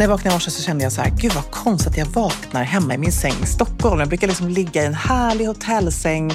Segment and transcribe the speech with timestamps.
[0.00, 2.06] När jag vaknade i morse så kände jag så här, gud vad konstigt att jag
[2.06, 4.00] vaknar hemma i min säng i Stockholm.
[4.00, 6.32] Jag brukar liksom ligga i en härlig hotellsäng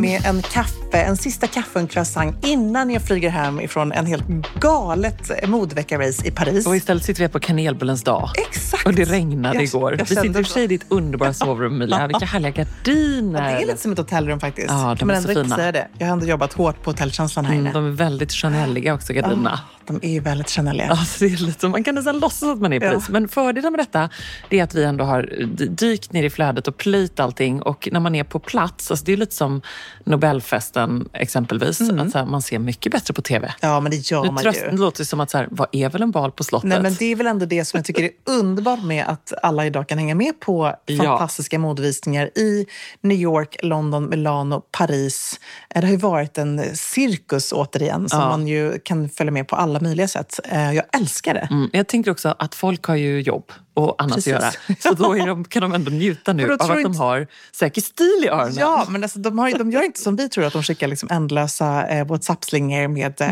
[0.00, 4.06] med en kaffe, en sista kaffe och en croissant innan jag flyger hem ifrån en
[4.06, 4.24] helt
[4.60, 6.66] galet modevecka-race i Paris.
[6.66, 8.30] Och istället sitter vi här på kanelbullens dag.
[8.50, 8.86] Exakt.
[8.86, 9.92] Och det regnade Jag- igår.
[9.92, 12.06] jag vi sitter i och för sig i ditt underbara sovrum Emilia.
[12.06, 13.42] Vilka härliga gardiner.
[13.42, 14.68] Ja, det är lite som ett hotellrum faktiskt.
[14.68, 15.56] Ja, de man är så fina.
[15.56, 15.88] säga det.
[15.98, 17.70] Jag har ändå jobbat hårt på hotellkänslan här inne.
[17.70, 19.60] Mm, de är väldigt Chaneliga också, gardinerna.
[19.86, 20.88] De är ju väldigt Chaneliga.
[20.90, 23.04] Alltså, det är lite, man kan nästan låtsas att man är i Paris.
[23.08, 23.12] Ja.
[23.12, 24.08] Men fördelen med detta
[24.48, 27.62] det är att vi ändå har dykt ner i flödet och plöjt allting.
[27.62, 29.62] Och när man är på plats, alltså det är lite som
[30.04, 31.80] Nobelfesten exempelvis.
[31.80, 33.54] Att så här, man ser mycket bättre på TV.
[33.60, 34.70] Ja, men det gör Nu man tröst, ju.
[34.70, 36.68] det låter som att så här, vad är väl en bal på slottet?
[36.68, 39.66] Nej, men det är väl ändå det som jag tycker är underbart med att alla
[39.66, 40.96] idag kan hänga med på Ja.
[41.04, 42.66] fantastiska modevisningar i
[43.00, 45.40] New York, London, Milano, Paris.
[45.70, 48.28] Eh, Det har ju varit en cirkus återigen som Ja.
[48.28, 50.40] man ju kan följa med på alla möjliga sätt.
[50.44, 51.48] Eh, jag älskar det.
[51.50, 54.34] Mm, jag tänker också att folk har ju jobb och annat Precis.
[54.34, 54.76] att göra.
[54.80, 57.80] Så då är de, kan de ändå njuta nu av att de inte- har säker
[57.82, 58.54] stil i öronen.
[58.58, 61.08] Ja, men alltså, de, har, de gör inte som vi tror, att de skickar liksom
[61.12, 63.30] ändlösa eh, WhatsApp-slingor med eh,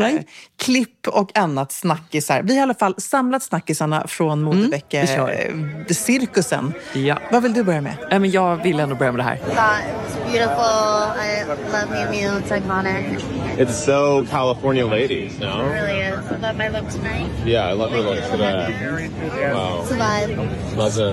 [0.63, 2.43] klipp och annat snackisar.
[2.43, 5.31] Vi har i alla fall samlat snackisarna från modevecka vi kör.
[5.31, 5.87] eh.
[6.93, 7.19] Ja.
[7.33, 7.97] Vad vill du börja med?
[8.11, 9.41] Nej, men jag vill ändå börja med det här.
[13.59, 15.47] it's love so California ladies, no?
[15.47, 16.15] It really is.
[16.31, 17.47] I thought my look tonight.
[17.47, 19.11] Yeah, I love her look today.
[19.53, 19.83] Wow.
[19.83, 19.91] It's
[20.99, 21.13] a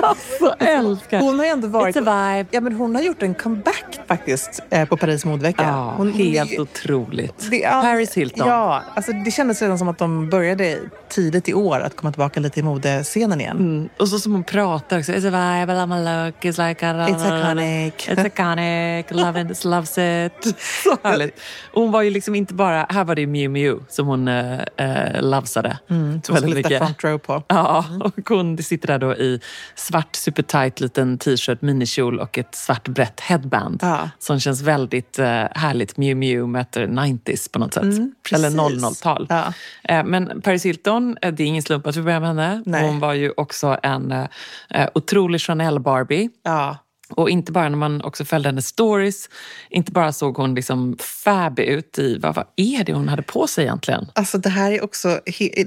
[0.13, 0.37] vibe.
[0.37, 0.59] Pleasant.
[0.59, 1.95] Så älskar Hon har ju ändå varit...
[1.95, 2.49] It's a vibe.
[2.51, 5.63] Ja, men hon har gjort en comeback faktiskt eh, på Paris modevecka.
[5.63, 7.47] Ja, hon, helt otroligt.
[7.51, 8.47] det- ja, Paris Hilton.
[8.47, 10.79] Ja, alltså det kändes redan som att de började
[11.09, 13.57] tidigt i år att komma tillbaka lite i modescenen igen.
[13.57, 13.89] Mm.
[13.99, 15.11] Och så som hon pratar också.
[15.11, 16.35] It's a vibe, I love my look.
[16.45, 17.07] It's like a...
[17.09, 17.93] It's iconic.
[18.09, 19.05] It's iconic.
[19.11, 20.55] Love it, loves it.
[20.83, 21.39] Så härligt.
[21.73, 22.85] Hon var ju liksom inte bara...
[22.89, 25.77] Här var det Mew Mew som hon äh, äh, lovesade.
[25.89, 27.43] Mm, så hon skulle lite front row på.
[27.47, 29.39] Ja, och hon sitter där då i
[29.75, 33.79] svart supertight liten t-shirt, minikjol och ett svart brett headband.
[33.81, 34.09] Ja.
[34.19, 35.97] Som känns väldigt eh, härligt.
[35.97, 37.83] Mew Mew möter 90s på något sätt.
[37.83, 39.01] Mm, Eller precis.
[39.01, 39.27] 00-tal.
[39.29, 39.53] Ja.
[39.83, 42.63] Eh, men Paris Hilton, eh, det är ingen slump att vi börjar med henne.
[42.65, 42.87] Nej.
[42.87, 44.25] Hon var ju också en eh,
[44.69, 46.29] eh, otrolig Chanel-Barbie.
[46.43, 46.77] Ja.
[47.15, 49.29] Och inte bara när man också följde hennes stories,
[49.69, 53.47] inte bara såg hon liksom fab ut i, vad, vad är det hon hade på
[53.47, 54.07] sig egentligen?
[54.15, 55.19] Alltså det här är också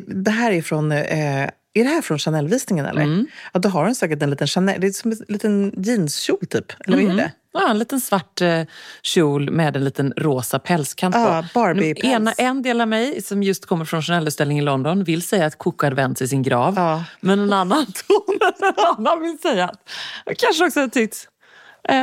[0.06, 3.02] det här är från eh, Är det här från Chanel-visningen eller?
[3.02, 3.26] Mm.
[3.52, 4.80] Ja, då har hon säkert en liten Chanel.
[4.80, 6.72] Det är som en liten jeanskjol typ.
[6.86, 7.32] Eller vad är det?
[7.52, 8.62] Ja, en liten svart eh,
[9.02, 11.60] kjol med en liten rosa pälskant Ja, på.
[11.60, 12.04] Barbie-päls.
[12.04, 15.58] Ena, en del av mig, som just kommer från Chanel-utställningen i London, vill säga att
[15.58, 16.74] Coco hade vänt sig i sin grav.
[16.76, 17.04] Ja.
[17.20, 19.80] Men en annan ton, en annan vill säga att
[20.24, 21.28] jag kanske också har tyckt
[21.88, 21.94] eh,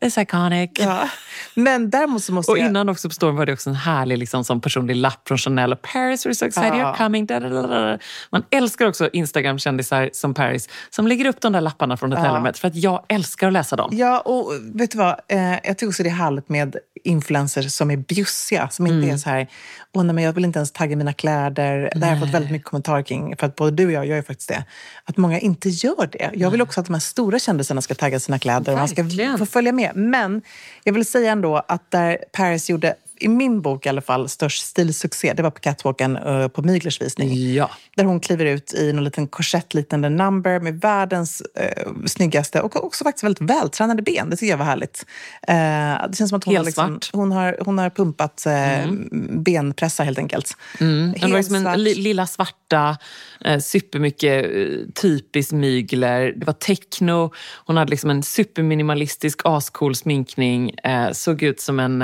[0.00, 0.70] it's iconic.
[0.74, 1.08] Ja.
[1.54, 2.66] Men däremot så måste Och jag...
[2.66, 5.72] innan också på storyn var det också en härlig liksom, som personlig lapp från Chanel.
[5.72, 6.92] Och Paris, we're so excited Ja.
[6.92, 7.26] you're coming.
[7.26, 7.98] Da, da, da.
[8.30, 12.58] Man älskar också Instagram-kändisar som Paris som lägger upp de där lapparna från hotelrummet.
[12.58, 13.90] För att jag älskar att läsa dem.
[13.92, 15.20] Ja, och vet du vad?
[15.28, 18.68] Eh, jag tycker också det är härligt med influencers som är bjussiga.
[18.68, 19.10] Som inte Mm.
[19.10, 19.46] är så här,
[19.94, 21.90] åh nej, men jag vill inte ens tagga mina kläder.
[21.94, 23.36] Det här har jag fått väldigt mycket kommentarer kring.
[23.36, 24.64] För att både du och jag gör ju faktiskt det.
[25.04, 26.30] Att många inte gör det.
[26.34, 28.72] Jag vill också att de här stora kändisarna ska tagga sina kläder.
[28.72, 29.38] Och man ska Verkligen.
[29.38, 29.96] få följa med.
[29.96, 30.42] Men
[30.84, 34.66] jag vill säga ändå att där Paris gjorde, i min bok i alla fall, störst
[34.66, 35.32] stilsuccé.
[35.32, 37.54] Det var på catwalken eh, på Miglers visning.
[37.54, 37.70] Ja.
[37.96, 43.04] Där hon kliver ut i någon liten korsettliknande number med världens eh, snyggaste och också
[43.04, 44.30] faktiskt väldigt vältränade ben.
[44.30, 45.06] Det tycker jag var härligt.
[45.48, 48.92] Eh, det känns som att hon, har, liksom, hon har, hon har pumpat eh,
[49.30, 50.56] benpressar helt enkelt.
[50.80, 51.12] Mm.
[51.12, 52.98] Det var liksom en lilla svarta,
[53.44, 56.32] eh, supermycket eh, typiskt mygler.
[56.36, 57.32] Det var techno.
[57.66, 60.74] Hon hade liksom en superminimalistisk, ascool sminkning.
[61.12, 62.02] Såg ut som en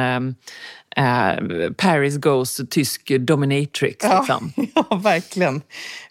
[0.98, 4.04] eh, Paris Goes tysk dominatrix.
[4.04, 4.52] Liksom.
[4.90, 5.62] Ja, verkligen.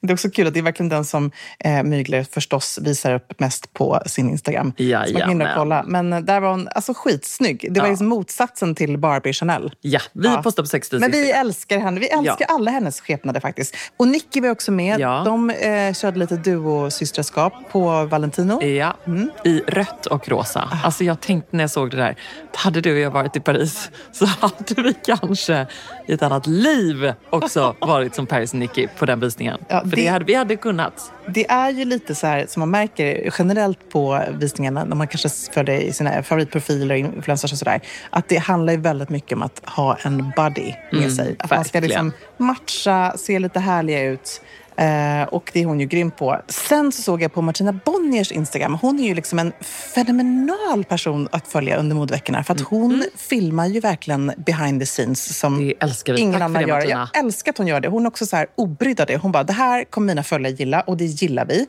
[0.01, 3.39] Det är också kul att det är verkligen den som eh, Mygler förstås visar upp
[3.39, 4.74] mest på sin Instagram.
[4.78, 5.84] Ja, så man ja, kolla.
[5.88, 7.68] Men eh, där var hon alltså, skitsnygg.
[7.72, 7.92] Det var Ja.
[7.92, 9.72] liksom motsatsen till Barbie Chanel.
[9.81, 10.42] Ja, vi Ja.
[10.44, 12.00] postar på Sextils Men vi älskar henne.
[12.00, 12.56] Vi älskar Ja.
[12.56, 13.75] alla hennes skepnader faktiskt.
[13.98, 15.00] Och Nicky var också med.
[15.00, 15.22] Ja.
[15.25, 18.63] De eh, körde lite duosystraskap på Valentino.
[18.63, 18.95] Ja,
[19.45, 20.69] i rött och rosa.
[20.72, 20.86] Ah.
[20.86, 22.16] Alltså jag tänkte när jag såg det där,
[22.56, 25.68] hade du och jag varit i Paris så hade vi kanske
[26.07, 29.57] i ett annat liv också varit som Paris och Nicky på den visningen.
[29.68, 29.95] Ja, För det...
[29.95, 31.12] det- hade, vi hade kunnat.
[31.33, 35.29] Det är ju lite så här som man märker generellt på visningarna när man kanske
[35.53, 37.81] följer i sina favoritprofiler och influencers och sådär.
[38.09, 41.35] Att det handlar ju väldigt mycket om att ha en buddy med sig.
[41.39, 42.06] Att man ska Mm, verkligen.
[42.07, 42.12] liksom
[42.47, 44.41] matcha, se lite härliga ut.
[44.77, 46.41] Eh, och det är hon ju grym på.
[46.47, 48.77] Sen så såg jag på Martina Bonniers Instagram.
[48.81, 49.51] Hon är ju liksom en
[49.95, 52.44] fenomenal person att följa under modeveckorna.
[52.44, 55.57] För att hon filmar ju verkligen behind the scenes som
[56.18, 56.27] Mm.
[56.27, 56.75] Ingen Tack annan det, gör.
[56.75, 57.09] Martina.
[57.13, 57.88] Jag älskar att hon gör det.
[57.88, 59.18] Hon är också så här obrydd av det.
[59.18, 61.68] Hon bara, det här kommer mina följare gilla och det gillar vi.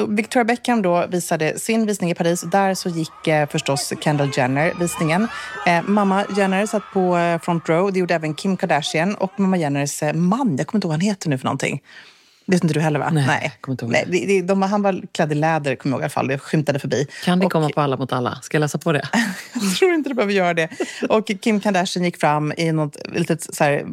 [0.00, 2.40] Och Victoria Beckham då visade sin visning i Paris.
[2.40, 5.28] Där så gick eh, förstås Kendall Jenner visningen.
[5.66, 7.92] Eh, mamma Jenner satt på eh, front row.
[7.92, 10.56] Det gjorde även Kim Kardashian och mamma Jenners eh, man.
[10.58, 11.81] Jag kommer inte ihåg vad han heter nu för någonting.
[12.46, 13.10] Vet inte du heller va?
[13.10, 15.96] Nej, kommer inte ihåg Nej, det, det, de, han var klädd i läder, kommer jag
[15.98, 16.26] ihåg i alla fall.
[16.28, 17.06] Det skymtade förbi.
[17.24, 18.38] Kan det Och- komma på Alla mot alla?
[18.42, 19.08] Ska jag läsa på det?
[19.54, 20.68] jag tror inte du behöver göra det.
[21.08, 23.86] Och Kim Kardashian gick fram i något litet så här,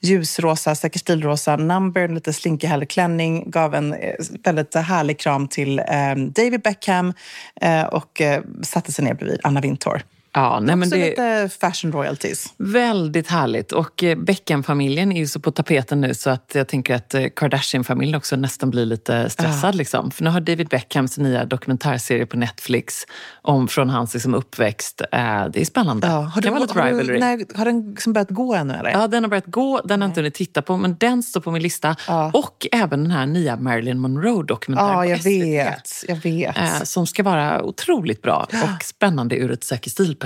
[0.00, 4.14] ljusrosa, säkert stilrosa number, en lite slinkig härlig klänning, gav en eh,
[4.44, 5.84] väldigt härlig kram till eh,
[6.16, 7.12] David Beckham
[7.60, 10.02] eh, och eh, satte sig ner bredvid Anna Wintour.
[10.36, 12.54] Ja, nej, men Också det lite fashion royalties.
[12.56, 13.72] Väldigt härligt.
[13.72, 17.24] Och eh, Beckham-familjen är ju så på tapeten nu så att jag tänker att eh,
[17.36, 19.74] Kardashian-familjen också nästan blir lite stressad.
[19.74, 20.10] Liksom.
[20.10, 23.06] För nu har David Beckhams nya dokumentärserie på Netflix
[23.42, 25.00] om från hans liksom, uppväxt.
[25.00, 26.06] Eh, det är spännande.
[26.06, 28.74] Ja, har, du, lite har, du, när, har den liksom börjat gå ännu?
[28.74, 28.90] Eller?
[28.90, 31.40] Ja, den har börjat gå, den har jag inte hunnit titta på, men den står
[31.40, 31.96] på min lista.
[32.08, 32.30] Ja.
[32.34, 35.26] Och även den här nya Marilyn Monroe-dokumentären ja, på jag SVT.
[35.26, 36.04] vet.
[36.08, 36.88] Jag vet.
[36.88, 40.25] Som ska vara otroligt bra och spännande ur ett säker stilperspektiv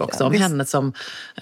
[0.00, 0.24] också.
[0.24, 0.42] om visst.
[0.42, 0.92] henne som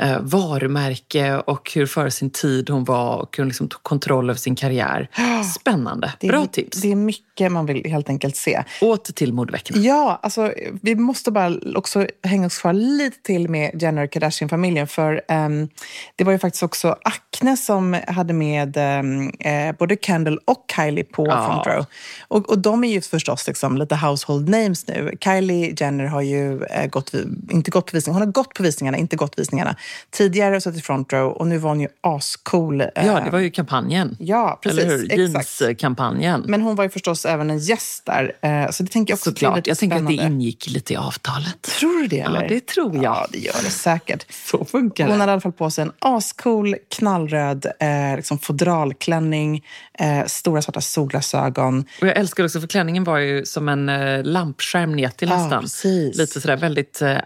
[0.01, 4.31] eh, varumärke och hur före sin tid hon var och hur hon liksom tog kontroll
[4.31, 5.09] över sin karriär.
[5.59, 6.13] Spännande.
[6.21, 6.81] Är- Bra tips.
[6.83, 8.63] Det är mycket man vill helt enkelt se.
[8.81, 9.81] Åter till modeveckorna.
[9.81, 10.53] Ja, alltså,
[10.83, 14.87] vi måste bara också hänga oss kvar lite till med Jenner Kardashian-familjen.
[14.87, 15.69] För ehm,
[16.17, 21.05] det var ju faktiskt också Acne som hade med ehm, eh, både Kendall och Kylie
[21.05, 21.47] på Ja.
[21.47, 21.85] front row.
[22.29, 25.13] Och, och de är ju förstås liksom lite household names nu.
[25.25, 27.15] Kylie Jenner har ju eh, gått,
[27.51, 29.77] inte gått på visningar, hon har gått på visningarna, inte gått visningarna.
[30.11, 32.81] Tidigare och suttit i front row och nu var hon ju ascool.
[32.81, 34.17] eh, Ja, det var ju kampanjen.
[34.21, 34.79] Ja, precis.
[34.81, 35.09] Eller hur?
[35.19, 36.45] Jeans-kampanjen.
[36.47, 38.33] Men hon var ju förstås även en gäst där.
[38.43, 39.67] eh, Så det tänker jag också Såklart.
[39.67, 41.63] Jag tänker att det ingick lite i avtalet.
[41.63, 42.17] Tror du det?
[42.17, 42.49] Ja, Eller?
[42.49, 43.05] det tror jag.
[43.05, 44.27] Ja, det gör det säkert.
[44.51, 45.19] Så funkar Hon det.
[45.21, 49.65] hade i alla fall på sig en ascool, knallröd eh, liksom fodralklänning,
[49.99, 51.85] eh, stora svarta solglasögon.
[52.01, 55.37] Och jag älskar också, för klänningen var ju som en eh, lampskärm ner till Ja,
[55.43, 55.63] nästan.
[55.63, 56.17] precis.
[56.19, 57.17] Lite sådär väldigt eh,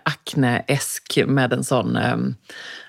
[0.59, 1.97] Acne-esk med en sån...
[1.97, 2.17] Eh,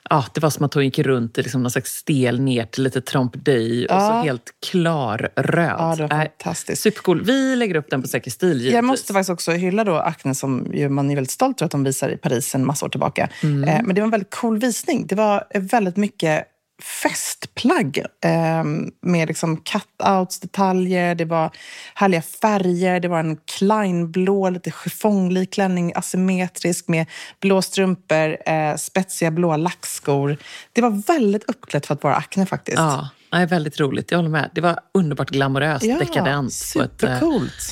[0.09, 2.83] ja, det var som att hon gick runt i liksom någon slags stel ner till
[2.83, 4.21] lite trompe-l'œil och så Ja.
[4.21, 5.75] helt klar röd.
[5.79, 6.81] Ja, det var Äh, fantastiskt.
[6.81, 7.23] Supercool.
[7.25, 8.73] Vi lägger upp den på Säker stil givetvis.
[8.73, 11.71] Jag måste faktiskt också hylla då Acne som ju man är väldigt stolt över att
[11.71, 13.29] de visar i Paris en massa år tillbaka.
[13.43, 13.47] Eh,
[13.83, 15.07] men det var en väldigt cool visning.
[15.07, 16.45] Det var eh, väldigt mycket
[16.81, 18.63] festplagg eh,
[19.01, 21.51] med liksom cutouts, detaljer, det var
[21.95, 27.05] härliga färger, det var en Kleinblå, lite chiffonglik klänning, asymmetrisk med
[27.39, 30.37] blå strumpor, eh, spetsiga blå lackskor.
[30.73, 32.77] Det var väldigt uppklätt för att vara Acne faktiskt.
[32.77, 33.09] Ja.
[33.33, 34.49] Nej, väldigt roligt, jag håller med.
[34.55, 37.09] Det var underbart glamoröst, Ja, dekadent på ett eh,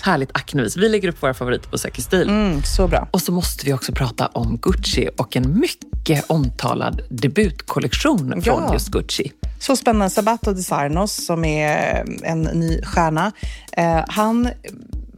[0.04, 0.78] härligt Acnevis.
[0.78, 2.30] Vi lägger upp våra favoriter på Säker stil.
[2.30, 3.08] Mm, så bra.
[3.12, 8.74] Och så måste vi också prata om Gucci och en mycket omtalad debutkollektion från Ja.
[8.74, 9.32] just Gucci.
[9.60, 10.10] Så spännande.
[10.10, 13.32] Sabato Designos som är en ny stjärna.
[13.72, 14.50] Eh, han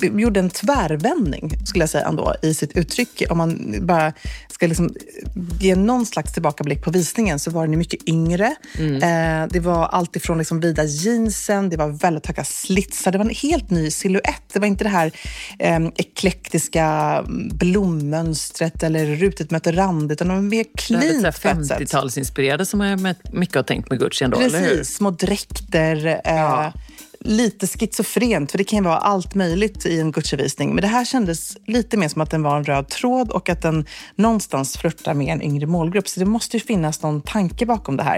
[0.03, 3.23] gjorde en tvärvändning, skulle jag säga ändå, i sitt uttryck.
[3.29, 4.13] Om man bara
[4.49, 4.93] ska liksom
[5.59, 8.55] ge någon slags tillbakablick på visningen så var den mycket yngre.
[8.79, 13.11] Eh, det var allt ifrån liksom vida jeansen, det var väldigt höga slitsar.
[13.11, 14.43] Det var en helt ny silhuett.
[14.53, 15.11] Det var inte det här
[15.59, 20.65] eh, eklektiska blommönstret eller rutigt möte rand, utan det var mer
[21.67, 21.93] sätt.
[21.93, 24.69] 50-talsinspirerade som jag mycket har tänkt med Gucci ändå, eller hur?
[24.69, 26.21] Precis, små dräkter.
[26.25, 26.73] Eh,
[27.23, 30.69] lite schizofrent, för det kan ju vara allt möjligt i en Gucci-visning.
[30.75, 33.61] Men det här kändes lite mer som att den var en röd tråd och att
[33.61, 36.07] den någonstans flörtar med en yngre målgrupp.
[36.07, 38.17] Så det måste ju finnas någon tanke bakom det här.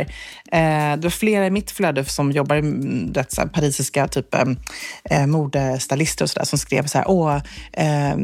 [0.51, 4.33] Eh, det var flera i mitt flöde som jobbar i mm, så här, parisiska typ
[4.33, 4.43] eh,
[5.03, 7.41] eh, modestylister och sådär som skrev så här, åh,
[7.73, 8.17] eh,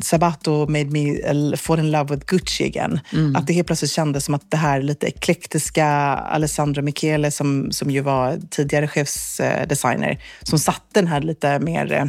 [0.00, 3.00] Sabato made me eh, fall in love with Gucci again.
[3.36, 7.90] Att det helt plötsligt kändes som att det här lite eklektiska Alessandro Michele som, som
[7.90, 10.03] ju var tidigare chefsdesigner,
[10.42, 12.04] som satte den här lite mer, eh,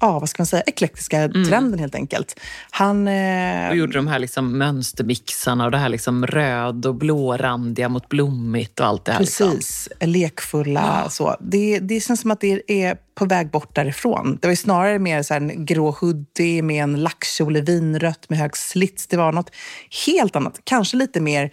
[0.00, 2.40] ja vad ska man säga, eklektiska trenden helt enkelt.
[2.70, 3.08] Han...
[3.08, 8.08] eh, Och gjorde de här liksom mönstermixarna och det här liksom röd och blårandiga mot
[8.08, 9.20] blommigt och allt det här.
[9.20, 9.50] Liksom.
[9.50, 11.06] Precis, lekfulla.
[11.10, 11.36] Så.
[11.40, 14.38] Det, det känns som att det är på väg bort därifrån.
[14.42, 18.38] Det var snarare mer så här en grå hoodie med en lackkjol i vinrött med
[18.38, 19.06] hög slits.
[19.06, 19.50] Det var något
[20.06, 20.60] helt annat.
[20.64, 21.50] Kanske lite mer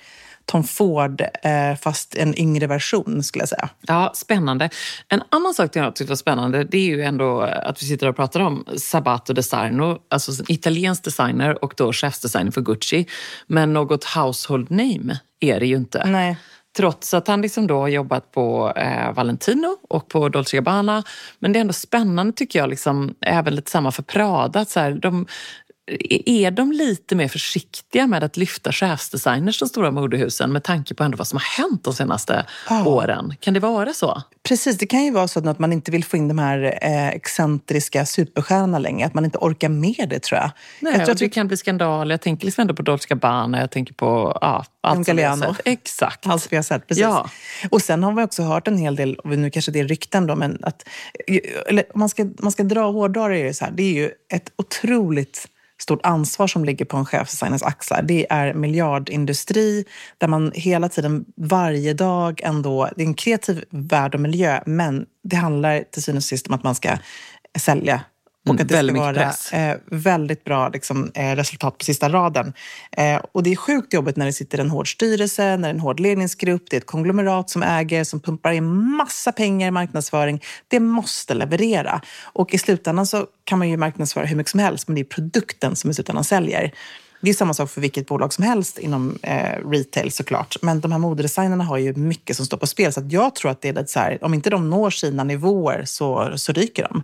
[0.50, 3.70] Tom Ford, eh, fast en yngre version skulle jag säga.
[3.82, 4.70] Ja, spännande.
[5.08, 8.08] En annan sak som jag tyckte var spännande det är ju ändå att vi sitter
[8.08, 13.06] och pratar om Sabato Designo, alltså en italiensk designer och då chefsdesigner för Gucci.
[13.48, 16.06] Men något household name är det ju inte.
[16.06, 16.38] Nej.
[16.78, 21.04] Trots att han liksom då har jobbat på eh, Valentino och på Dolce Gabbana.
[21.40, 24.60] Men det är ändå spännande tycker jag, liksom, även lite samma för Prada.
[24.60, 25.28] Att så här, de,
[26.26, 31.04] är de lite mer försiktiga med att lyfta chefsdesigners, de stora modehusen, med tanke på
[31.04, 32.86] ändå vad som har hänt de senaste Ja.
[32.86, 33.36] åren?
[33.40, 34.24] Kan det vara så?
[34.44, 37.08] Precis, det kan ju vara så att man inte vill få in de här eh,
[37.08, 39.08] excentriska superstjärnorna längre.
[39.08, 40.52] Att man inte orkar med det tror jag.
[40.80, 42.10] Nej, jag tror att det vi, kan bli skandal.
[42.10, 45.38] Jag tänker liksom ändå på Dolce Gabbana, jag tänker på ja, allt som vi har
[45.38, 45.62] sett.
[45.66, 46.28] Exakt.
[46.28, 47.02] Allt vi har sett, precis.
[47.02, 47.30] Ja.
[47.70, 50.28] Och sen har vi också hört en hel del, och nu kanske det är rykten
[50.28, 50.88] då, men att
[51.68, 54.52] eller, man ska, man ska dra hårdare är det så här, det är ju ett
[54.56, 55.48] otroligt
[55.82, 58.02] stort ansvar som ligger på en chefsdesigners axlar.
[58.02, 59.86] Det är miljardindustri
[60.18, 65.06] där man hela tiden, varje dag ändå, det är en kreativ värld och miljö, men
[65.24, 66.98] det handlar till synes och sist om att man ska
[67.60, 68.02] sälja
[68.50, 72.54] och att det ska vara eh, väldigt bra liksom, eh, resultat på sista raden.
[72.98, 75.74] Eh, och det är sjukt jobbigt när det sitter en hård styrelse, när det är
[75.74, 79.72] en hård ledningsgrupp, det är ett konglomerat som äger, som pumpar in massa pengar i
[79.72, 80.42] marknadsföring.
[80.68, 82.02] Det måste leverera.
[82.24, 85.06] Och i slutändan så kan man ju marknadsföra hur mycket som helst, men det är
[85.06, 86.72] produkten som i slutändan säljer.
[87.22, 90.56] Det är samma sak för vilket bolag som helst inom eh, retail såklart.
[90.62, 92.94] Men de här modedesignerna har ju mycket som står på spel.
[92.94, 95.24] Så att jag tror att det är lite så här, om inte de når sina
[95.24, 97.04] nivåer så, så ryker de.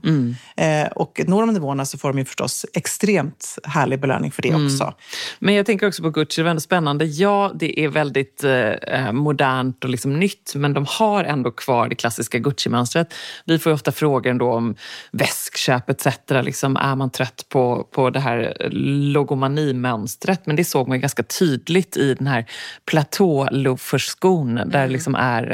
[0.57, 4.55] Eh, och når de nivåerna så får de ju förstås extremt härlig belöning för det
[4.65, 4.93] också.
[5.39, 7.05] Men jag tänker också på Gucci, det var ändå spännande.
[7.05, 11.95] Ja, det är väldigt eh, modernt och liksom nytt, men de har ändå kvar det
[11.95, 13.13] klassiska Gucci-mönstret.
[13.45, 14.75] Vi får ju ofta frågor ändå om
[15.11, 16.07] väskköp etc.
[16.29, 20.04] Liksom, är man trött på, på det här logomanimönstret?
[20.45, 22.45] Men det såg man ju ganska tydligt i den här
[22.85, 25.51] platå-loaferskon där det liksom är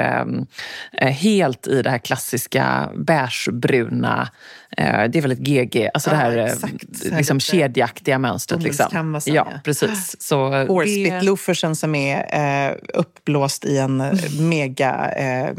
[0.93, 4.29] eh, helt i det här klassiska beigebruna
[4.77, 6.73] eh, det är väl ett GG, alltså Ja, det här eh, exakt.
[7.03, 8.63] Liksom lite kedjeaktiga mönstret.
[8.63, 9.19] Liksom.
[9.25, 10.21] Ja, precis.
[10.21, 15.53] Så Horsebit det, loafersen som är eh, uppblåst i en eh, mega eh,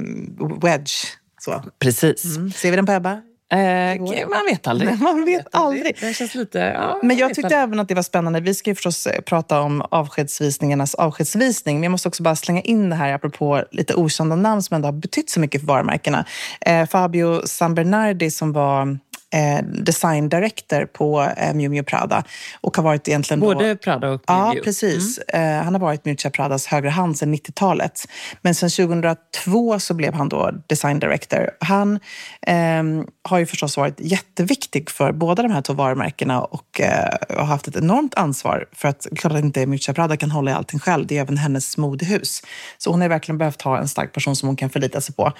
[0.62, 0.92] wedge.
[1.40, 1.64] Så.
[1.78, 2.36] precis.
[2.36, 2.52] Mm.
[2.52, 3.22] Ser vi den på Ebba?
[3.52, 4.90] Eh, man vet aldrig.
[4.90, 5.96] Nej, man vet aldrig.
[6.00, 6.58] Det känns lite...
[6.58, 7.60] Ja, Men jag tyckte aldrig.
[7.60, 8.40] även att det var spännande.
[8.40, 11.76] Vi ska ju förstås eh, prata om avskedsvisningarnas avskedsvisning.
[11.76, 14.88] Men jag måste också bara slänga in det här apropå lite okända namn som ändå
[14.88, 16.24] har betytt så mycket för varumärkena.
[16.60, 18.98] Eh, Fabio San Bernardi som var
[19.32, 22.24] eh, design director på eh, Miu Miu Prada.
[22.60, 24.62] Och har varit egentligen Både då, Prada och Ja, Miu Miu.
[24.62, 25.18] precis.
[25.18, 28.08] Eh, han har varit Miuccia Pradas högra hand sedan 90-talet.
[28.42, 31.50] Men sen 2002 så blev han då design director.
[31.60, 31.98] Han
[32.46, 37.44] ehm, har ju förstås varit jätteviktig för båda de här två varumärkena och eh, har
[37.44, 40.80] haft ett enormt ansvar för att klart att inte Miuccia Prada kan hålla i allting
[40.80, 41.06] själv.
[41.06, 42.42] Det är även hennes modehus.
[42.78, 45.32] Så hon har verkligen behövt ha en stark person som hon kan förlita sig på.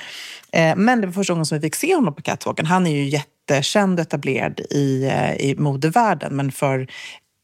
[0.53, 2.67] Eh, men det var första gången som vi fick se honom på catwalken.
[2.67, 3.05] Han är ju
[3.49, 6.87] jättekänd och etablerad i, eh, i modevärlden, men för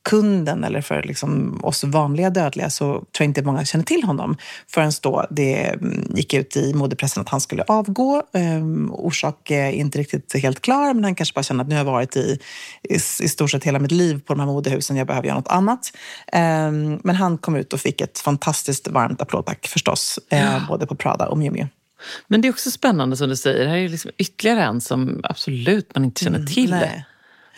[0.09, 4.37] kunden eller för liksom oss vanliga dödliga så tror jag inte många känner till honom
[4.67, 8.23] förrän då det mm, gick ut i modepressen att han skulle avgå.
[8.33, 11.85] Um, orsak är inte riktigt helt klar, men han kanske bara känner att nu har
[11.85, 12.39] jag varit i,
[12.83, 15.49] i, i stort sett hela mitt liv på de här modehusen, jag behöver göra något
[15.49, 15.93] annat.
[16.33, 20.95] Um, men han kom ut och fick ett fantastiskt varmt applådtack förstås, uh, både på
[20.95, 21.67] Prada och Miu Miu.
[22.27, 23.67] Men det är också spännande som du säger.
[23.67, 26.71] Här är liksom ytterligare en som absolut man inte känner till.
[26.71, 27.07] nej.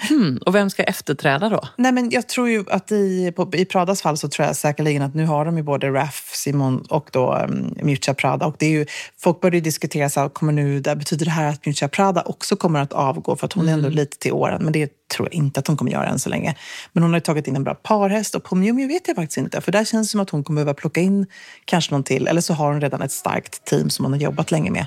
[0.09, 0.39] Hmm.
[0.47, 1.61] Och vem ska efterträda då?
[1.77, 5.03] Nej, men jag tror ju att i, på, i Pradas fall så tror jag säkerligen
[5.03, 8.47] att nu har de ju både Raf Simon och då um, Miuccia Prada.
[8.47, 8.87] Och det är ju,
[9.19, 12.23] folk började ju diskutera, så här, kommer nu, där, betyder det här att Miuccia Prada
[12.23, 13.37] också kommer att avgå?
[13.37, 15.77] För att hon är ändå lite till åren, men det tror jag inte att hon
[15.77, 16.57] kommer göra än så länge.
[16.93, 19.17] Men hon har ju tagit in en bra parhäst och på Miu Miu vet jag
[19.17, 19.61] faktiskt inte.
[19.61, 21.27] För där känns det som att hon kommer behöva plocka in
[21.65, 22.27] kanske någon till.
[22.27, 24.87] Eller så har hon redan ett starkt team som hon har jobbat länge med.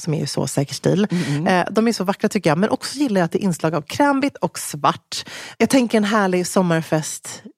[0.00, 2.58] som är ju så säker stil, Mm, eh, de är så vackra tycker jag.
[2.58, 5.24] Men också gillar jag att det är inslag av krämvitt och svart.
[5.58, 7.42] Jag tänker en härlig sommarfest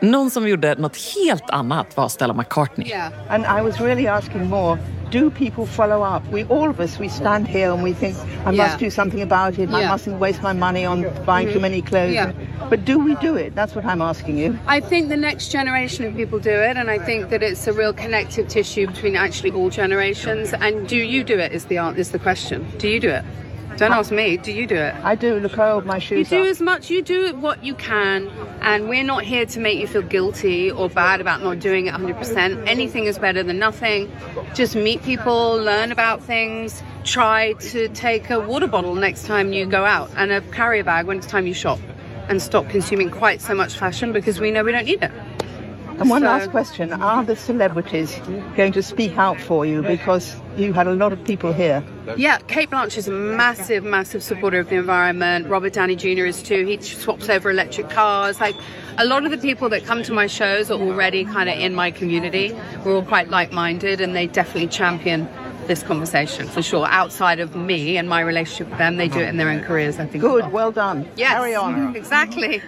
[0.00, 2.92] Någon som gjorde något helt annat var Stella McCartney.
[3.28, 4.78] And I was really asking more
[5.10, 6.22] do people follow up?
[6.32, 8.66] We all of us, we stand here and we think, I Yeah.
[8.66, 9.70] must do something about it.
[9.70, 11.62] I mustn't waste my money on buying too mm-hmm.
[11.62, 12.14] many clothes.
[12.14, 12.32] Yeah.
[12.70, 13.54] But do we do it?
[13.54, 14.58] That's what I'm asking you.
[14.66, 17.72] I think the next generation of people do it, and I think that it's a
[17.72, 20.52] real connective tissue between actually all generations.
[20.52, 21.52] And do you do it?
[21.52, 22.66] Is the is the question?
[22.78, 23.24] Do you do it?
[23.78, 24.36] Don't ask me.
[24.36, 24.92] Do you do it?
[25.04, 25.38] I do.
[25.38, 26.30] Look, hold my shoes.
[26.30, 26.90] You do as much.
[26.90, 28.28] You do what you can,
[28.60, 31.94] and we're not here to make you feel guilty or bad about not doing it
[31.94, 32.66] 100%.
[32.66, 34.10] Anything is better than nothing.
[34.52, 36.82] Just meet people, learn about things.
[37.04, 41.06] Try to take a water bottle next time you go out and a carrier bag
[41.06, 41.78] when it's time you shop,
[42.28, 45.12] and stop consuming quite so much fashion because we know we don't need it.
[46.00, 48.20] And one So- last question Are the celebrities
[48.56, 49.82] going to speak out for you?
[49.82, 51.82] Because you had a lot of people here.
[52.16, 55.48] Yeah, Kate Blanchett is a massive, massive supporter of the environment.
[55.48, 56.26] Robert Downey Jr.
[56.26, 56.66] is too.
[56.66, 58.40] He swaps over electric cars.
[58.40, 58.56] Like
[58.98, 61.74] a lot of the people that come to my shows are already kind of in
[61.74, 62.56] my community.
[62.84, 65.28] We're all quite like-minded, and they definitely champion
[65.66, 66.86] this conversation for sure.
[66.88, 69.98] Outside of me and my relationship with them, they do it in their own careers.
[69.98, 70.22] I think.
[70.22, 70.50] Good, well.
[70.50, 71.08] well done.
[71.16, 71.94] Yes, Carry on.
[71.96, 72.62] exactly.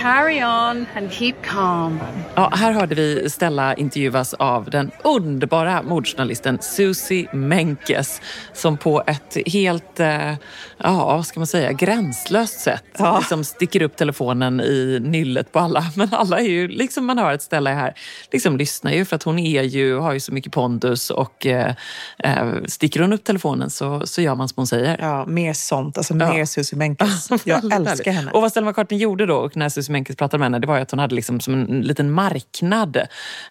[0.00, 2.00] Carry on and keep calm.
[2.34, 8.20] Ja, här hörde vi Stella intervjuas av den underbara mordjournalisten Susie Menkes
[8.52, 10.34] som på ett helt, eh,
[10.78, 13.18] ja ska man säga, gränslöst sätt Ja.
[13.18, 15.84] liksom sticker upp telefonen i nyllet på alla.
[15.96, 17.94] Men alla är ju, liksom man hör att Stella är här,
[18.32, 21.74] liksom lyssnar ju för att hon är ju, har ju så mycket pondus och eh,
[22.18, 24.96] eh, sticker hon upp telefonen så, så gör man som hon säger.
[25.00, 25.98] Ja, mer sånt.
[25.98, 26.32] Alltså Ja.
[26.32, 27.28] mer Susie Menkes.
[27.44, 28.30] Jag älskar henne.
[28.30, 30.82] Och vad Stella McCartney gjorde då, när Susie Menkes pratade med henne, det var ju
[30.82, 32.96] att hon hade liksom som en liten marknad.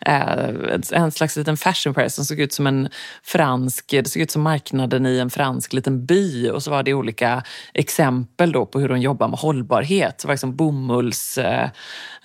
[0.06, 0.50] Eh,
[0.91, 2.89] en slags liten fashion press som såg ut som en
[3.24, 6.50] fransk, det såg ut som marknaden i en fransk liten by.
[6.50, 10.22] Och så var det olika exempel då på hur de jobbar med hållbarhet.
[10.22, 11.70] Så var det liksom bomulls eh,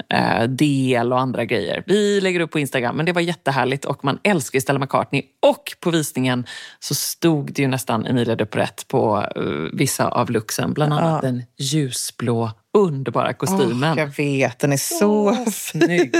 [0.08, 1.84] eh, och andra grejer.
[1.86, 5.22] Vi lägger upp på Instagram, men det var jättehärligt och man älskar Stella McCartney.
[5.42, 6.46] Och på visningen
[6.80, 9.26] så stod det ju nästan Emilia de Porrette på
[9.72, 13.92] vissa av looksen, bland annat den ljusblå underbara kostymen.
[13.92, 15.52] Åh, jag vet, den är så fin.
[15.52, 16.16] Snygg.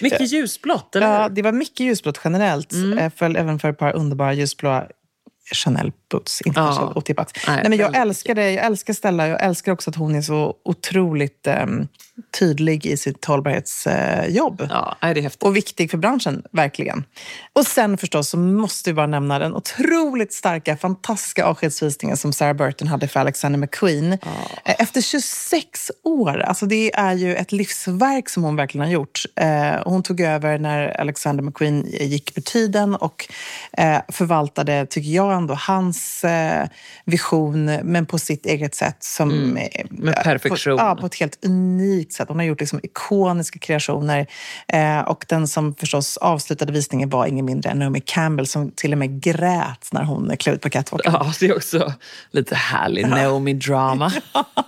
[0.00, 2.72] Mycket ljusblått, eller Ja, det var mycket ljusblått generellt.
[2.72, 3.10] Mm.
[3.10, 4.86] För, även för ett par underbara ljusblåa
[5.52, 6.40] Chanel boots.
[6.42, 6.66] Inte Ja.
[6.66, 7.32] kanske otippat.
[7.46, 8.50] Nej, Nej, men jag älskar det.
[8.50, 9.28] Jag älskar Stella.
[9.28, 11.88] Jag älskar också att hon är så otroligt ehm,
[12.38, 14.66] tydlig i sitt hållbarhetsjobb.
[14.70, 15.42] Ja, nej, det är häftigt.
[15.42, 17.04] Och viktig för branschen, verkligen.
[17.52, 22.52] Och sen förstås så måste vi bara nämna den otroligt starka, fantastiska avskedsvisningen som Sarah
[22.56, 24.12] Burton hade för Alexander McQueen.
[24.12, 24.18] Eh,
[24.64, 29.22] Efter 26 år, alltså det är ju ett livsverk som hon verkligen har gjort.
[29.36, 33.26] Eh, Hon tog över när Alexander McQueen gick för tiden och
[33.78, 36.68] eh, förvaltade, tycker jag ändå, hans eh,
[37.04, 38.96] vision, men på sitt eget sätt.
[39.00, 40.78] Som, eh, med perfektion.
[40.78, 42.28] På, ja, på ett helt unikt sätt.
[42.28, 44.26] Hon har gjort liksom ikoniska kreationer.
[44.68, 48.92] Eh, och den som förstås avslutade visningen var ingen mindre än Naomi Campbell som till
[48.92, 51.12] och med grät när hon klev ut på catwalken.
[51.12, 51.92] Ja, det är också
[52.30, 54.12] lite härlig Naomi-drama.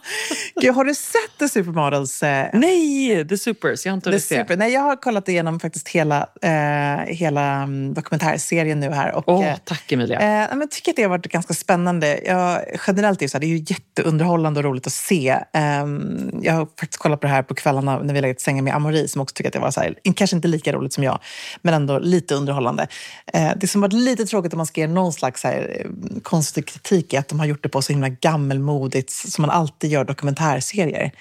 [0.60, 2.22] Gud, har du sett The Supermodels?
[2.52, 3.86] Nej, The Supers.
[3.86, 4.38] Jag har inte The hunnit se.
[4.38, 4.56] Super.
[4.56, 9.14] Nej, jag har kollat igenom faktiskt hela, eh, hela mm, dokumentärserien nu här.
[9.14, 10.20] Och, Åh, eh, tack Emilia.
[10.20, 12.20] Eh, men jag tycker att det har varit ganska spännande.
[12.24, 15.38] Jag, generellt är det, så här, det är ju jätteunderhållande och roligt att se.
[15.82, 18.64] Um, jag har faktiskt kollat på det här på kvällarna när vi legat i sängen
[18.64, 21.04] med Amori som också tycker att det var så här, kanske inte lika roligt som
[21.04, 21.18] jag,
[21.62, 22.86] men ändå lite underhållande.
[23.36, 26.20] Uh, det som varit lite tråkigt om man ska ge någon slags så här, mm,
[26.22, 29.90] konstig kritik är att de har gjort det på så himla gammelmodigt som man alltid
[29.90, 31.12] gör dokumentärserier.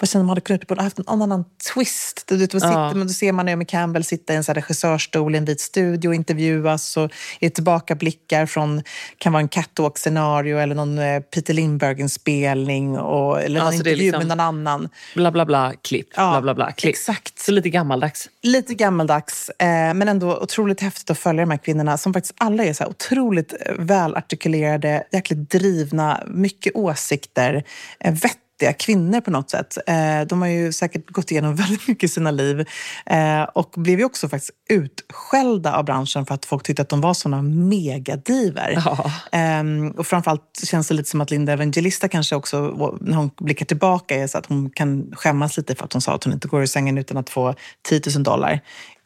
[0.00, 2.24] Vad känner man hade kunnat borde haft en annan twist.
[2.26, 2.92] Du, vet, då, sitter, Ja.
[2.94, 6.08] men då ser man Naomi Campbell sitta i en så regissörstol i en vit studio
[6.08, 7.10] och intervjuas och
[7.40, 8.82] är tillbakablickar från,
[9.18, 14.18] kan vara en catwalk-scenario eller någon eh, Peter Lindbergh-inspelning och, eller någon Alltså, intervju liksom-
[14.18, 14.88] med någon annan.
[15.14, 16.08] Bla, bla, bla, klipp.
[16.16, 16.90] Ja, bla, bla, bla, klipp.
[16.90, 17.38] exakt.
[17.38, 18.28] Så lite gammaldags.
[18.42, 22.64] Lite gammaldags, eh, men ändå otroligt häftigt att följa de här kvinnorna som faktiskt alla
[22.64, 27.64] är så här otroligt eh, välartikulerade, jäkligt drivna, mycket åsikter,
[28.00, 28.14] eh,
[28.60, 29.78] vettiga kvinnor på något sätt.
[29.86, 32.60] Eh, de har ju säkert gått igenom väldigt mycket i sina liv
[33.06, 37.00] eh, och blev ju också faktiskt utskällda av branschen för att folk tyckte att de
[37.00, 38.82] var såna megadiver.
[38.84, 39.12] Ja.
[39.32, 42.60] Ehm, och framförallt känns det lite som att Linda Evangelista kanske också,
[43.00, 46.14] när hon blickar tillbaka, är så att hon kan skämmas lite för att hon sa
[46.14, 47.54] att hon inte går ur sängen utan att få
[47.88, 48.60] 10 000 dollar.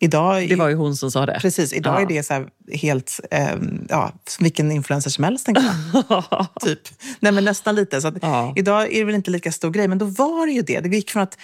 [0.04, 1.38] Idag, Det var ju hon som sa det.
[1.40, 2.00] Precis, idag Ja.
[2.02, 5.62] är det så här helt, ehm, ja, vilken influencer som helst tänker
[5.92, 6.46] jag.
[6.60, 6.80] typ.
[7.20, 8.00] Nej men nästan lite.
[8.00, 8.52] Så Ja.
[8.56, 10.80] Idag är det väl inte lika stor grej, men då var det ju det.
[10.80, 11.38] Det gick från att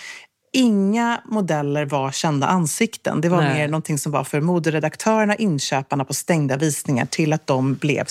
[0.53, 3.21] Inga modeller var kända ansikten.
[3.21, 3.55] Det var Nej.
[3.55, 8.05] mer någonting som var för moderedaktörerna, inköparna på stängda visningar till att de blev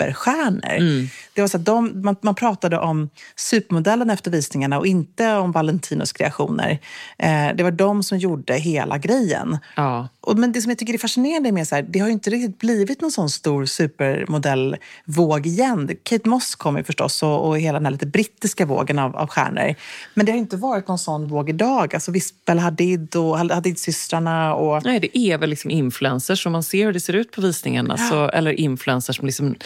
[0.00, 0.76] superstjärnor.
[0.76, 1.08] Mm.
[1.34, 5.52] Det var så att de, man, man pratade om supermodellerna efter visningarna och inte om
[5.52, 6.78] Valentinos kreationer.
[7.18, 9.58] Eh, det var de som gjorde hela grejen.
[9.76, 10.08] Ja.
[10.20, 12.30] Och, men det som jag tycker är fascinerande är med så här, det har inte
[12.30, 15.90] riktigt blivit någon sån stor supermodellvåg igen.
[16.02, 19.28] Kate Moss kom ju förstås och, och hela den här lite brittiska vågen av, av
[19.28, 19.74] stjärnor.
[20.14, 21.94] Men det har inte varit någon sån våg idag.
[21.94, 24.84] Alltså visst, Bella Hadid och Hadid-systrarna och...
[24.84, 27.96] Nej, det är väl liksom influencers som man ser hur det ser ut på visningarna.
[27.96, 29.56] Så, eller influencers som liksom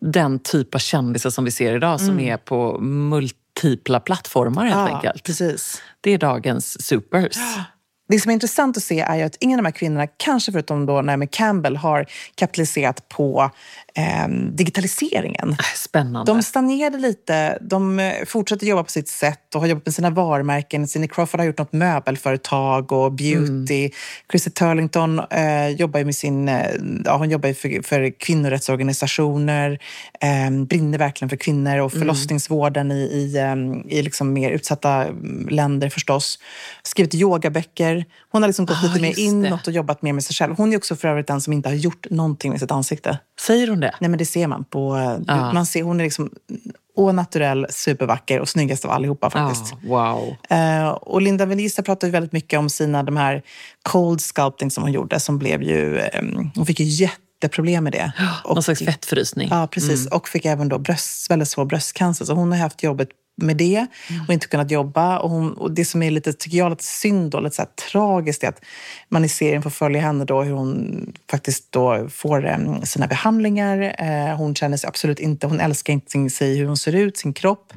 [0.00, 4.88] den typ av kändisar som vi ser idag som är på multipla plattformar helt Mm.
[4.90, 5.22] Ja, enkelt.
[5.24, 5.82] precis.
[6.00, 7.36] Det är dagens supers.
[8.08, 10.86] Det som är intressant att se är att ingen av de här kvinnorna, kanske förutom
[10.86, 13.50] då Naomi Campbell, har kapitaliserat på
[13.96, 15.50] eh, digitaliseringen.
[15.50, 16.32] Äh, Spännande.
[16.32, 17.58] De stagnerade lite.
[17.60, 20.88] De eh, fortsätter jobba på sitt sätt och har jobbat med sina varumärken.
[20.88, 23.90] Cindy Crawford har gjort något möbelföretag och beauty.
[24.30, 26.66] Chrissy Turlington eh, jobbar med sin, eh,
[27.04, 28.10] ja, hon jobbar för, för
[28.78, 29.78] kvinnorättsorganisationer,
[30.20, 35.48] eh, brinner verkligen för kvinnor och förlossningsvården i, i, eh, i liksom mer utsatta mm,
[35.50, 36.38] länder förstås.
[36.82, 38.04] Skrivit yogaböcker.
[38.30, 39.22] Hon har liksom gått Ah, lite mer just det.
[39.22, 40.54] inåt och jobbat mer med sig själv.
[40.56, 43.18] Hon är också för övrigt den som inte har gjort någonting med sitt ansikte.
[43.40, 43.94] Säger hon det?
[44.00, 44.96] Nej men det ser man på...
[45.26, 45.52] Ja.
[45.52, 46.30] Man ser, hon är liksom
[47.12, 49.74] naturell, supervacker och snyggast av allihopa faktiskt.
[49.82, 50.36] Ja, wow.
[50.58, 53.42] Eh, och Linda Evangelista pratar ju väldigt mycket om sina de här
[53.82, 56.00] cold sculpting som hon gjorde som blev ju...
[56.00, 58.12] ehm, hon fick ju jätteproblem med det.
[58.44, 59.48] Någon slags fettfrysning.
[59.50, 60.06] Ja, precis.
[60.06, 62.24] Och fick även då bröst, väldigt svår bröstcancer.
[62.24, 63.86] Så hon har haft jobbet med det
[64.28, 65.18] och inte kunnat jobba.
[65.18, 67.68] Och, hon, och det som är lite, tycker jag, lite synd och lite så här
[67.90, 68.60] tragiskt är att
[69.08, 73.94] man i serien får följa henne då hur hon faktiskt då får eh, sina behandlingar.
[73.98, 77.16] Eh, hon känner sig absolut inte, hon älskar inte sin, sig hur hon ser ut,
[77.16, 77.72] sin kropp.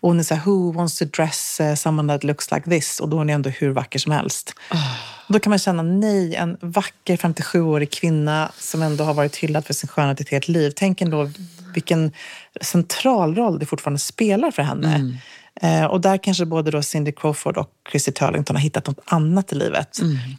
[0.00, 3.00] Och hon är så här, who wants to dress eh, someone that looks like this?
[3.00, 4.54] Och då är hon ändå hur vacker som helst.
[5.26, 9.66] Och Då kan man känna, nej, en vacker 57-årig kvinna som ändå har varit hyllad
[9.66, 10.72] för sin skönhet ett helt liv.
[10.76, 11.30] Tänk ändå
[11.74, 12.12] vilken
[12.60, 15.18] central roll det fortfarande spelar för henne.
[15.62, 19.52] Eh, och där kanske både då Cindy Crawford och Chrissy Turlington har hittat något annat
[19.52, 19.98] i livet.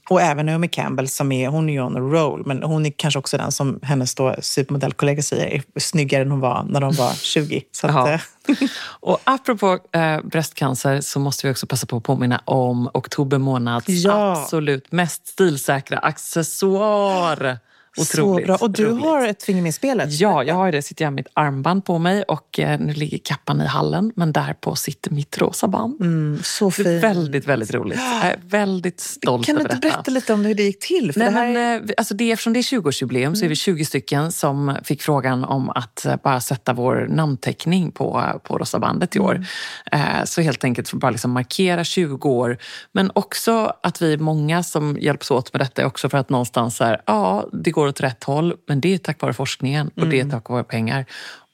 [0.09, 2.91] Och även Naomi Campbell som är, hon är ju on a roll, men hon är
[2.97, 6.93] kanske också den som hennes då supermodellkollega säger är snyggare än hon var när de
[6.93, 7.63] var 20.
[7.71, 8.21] Så att, eh,
[8.83, 13.85] Och apropå eh, bröstcancer så måste vi också passa på att påminna om oktober månads
[13.87, 14.31] Ja.
[14.41, 17.57] absolut mest stilsäkra accessoar.
[17.97, 18.55] Så Otroligt bra.
[18.55, 19.03] Och du roligt.
[19.05, 20.11] har ett finger med i spelet.
[20.19, 20.81] Ja, jag har det.
[20.81, 24.11] Sitter jag med mitt armband på mig och eh, nu ligger kappan i hallen.
[24.15, 26.01] Men därpå sitter mitt rosa band.
[26.01, 27.03] Mm, så Det är fint.
[27.03, 27.99] väldigt, väldigt roligt.
[27.99, 29.95] Jag är väldigt stolt Kan du över inte detta.
[29.97, 31.13] berätta lite om hur det gick till?
[31.13, 33.55] För Nej, det här men, eh, alltså det, eftersom det är 20-årsjubileum så är vi
[33.55, 38.79] 20 stycken som fick frågan om att eh, bara sätta vår namnteckning på, på Rosa
[38.79, 39.45] bandet i år.
[39.91, 42.57] Eh, Så helt enkelt för att bara liksom markera 20 år.
[42.91, 46.77] Men också att vi är många som hjälps åt med detta också för att någonstans
[46.77, 48.55] så här, ja, det går åt rätt håll.
[48.67, 51.05] Men det är tack vare forskningen och det är tack vare pengar.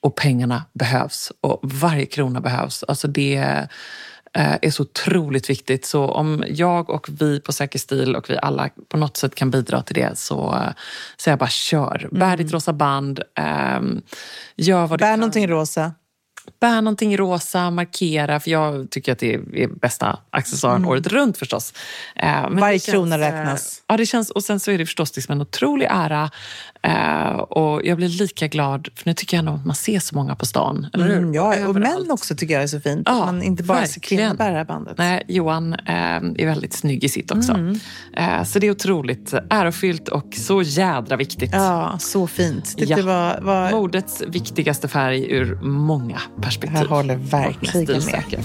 [0.02, 2.84] Och pengarna behövs och varje krona behövs.
[2.88, 3.36] Alltså det
[4.34, 5.86] eh, är så otroligt viktigt.
[5.86, 9.52] Så om jag och vi på Säker stil och vi alla på något sätt kan
[9.52, 10.52] bidra till det så
[11.18, 12.08] säger jag bara kör.
[12.12, 13.20] Bär ditt rosa band.
[13.36, 14.02] ehm,
[14.56, 15.20] gör vad du Bär kan.
[15.20, 15.92] någonting rosa.
[16.62, 18.39] Bär någonting rosa, markera.
[18.39, 21.73] För jag tycker att det är bästa accessoaren året runt förstås.
[22.15, 22.60] Eh, men Mm.
[22.60, 23.83] Varje känns, krona eh, räknas.
[23.88, 26.29] Ja, det känns, och sen så är det förstås liksom en otrolig ära.
[26.83, 30.15] Eh, och jag blir lika glad, för nu tycker jag ändå att man ser så
[30.15, 30.88] många på stan.
[30.93, 31.17] Eller hur?
[31.17, 31.99] Mm, ja, och Överallt.
[31.99, 33.01] män också tycker jag är så fint.
[33.05, 34.97] Ja, att man inte bara ser kvinnor bära det här bandet.
[34.97, 37.51] Nej, Johan är väldigt snygg i sitt också.
[37.53, 37.79] Mm.
[38.45, 41.49] Så det är otroligt ärofyllt och så jädra viktigt.
[41.53, 42.73] Ja, så fint.
[42.77, 42.95] Det, Ja.
[42.95, 46.80] det var, var, Modets viktigaste färg ur många perspektiv.
[46.80, 48.04] Jag håller verkligen med.
[48.04, 48.39] Stilsäker.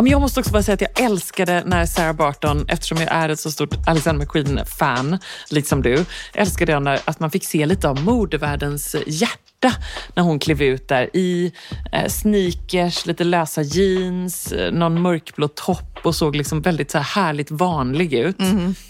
[0.00, 3.08] Ja, men jag måste också bara säga att jag älskade när Sarah Barton, eftersom jag
[3.12, 5.18] är ett så stort Alexander McQueen-fan,
[5.50, 9.72] liksom du, älskade jag när, att man fick se lite av modevärldens hjärta
[10.14, 11.52] när hon klev ut där i
[11.92, 17.22] eh, sneakers, lite lösa jeans, eh, någon mörkblå topp och såg liksom väldigt så här
[17.22, 18.36] härligt vanlig ut.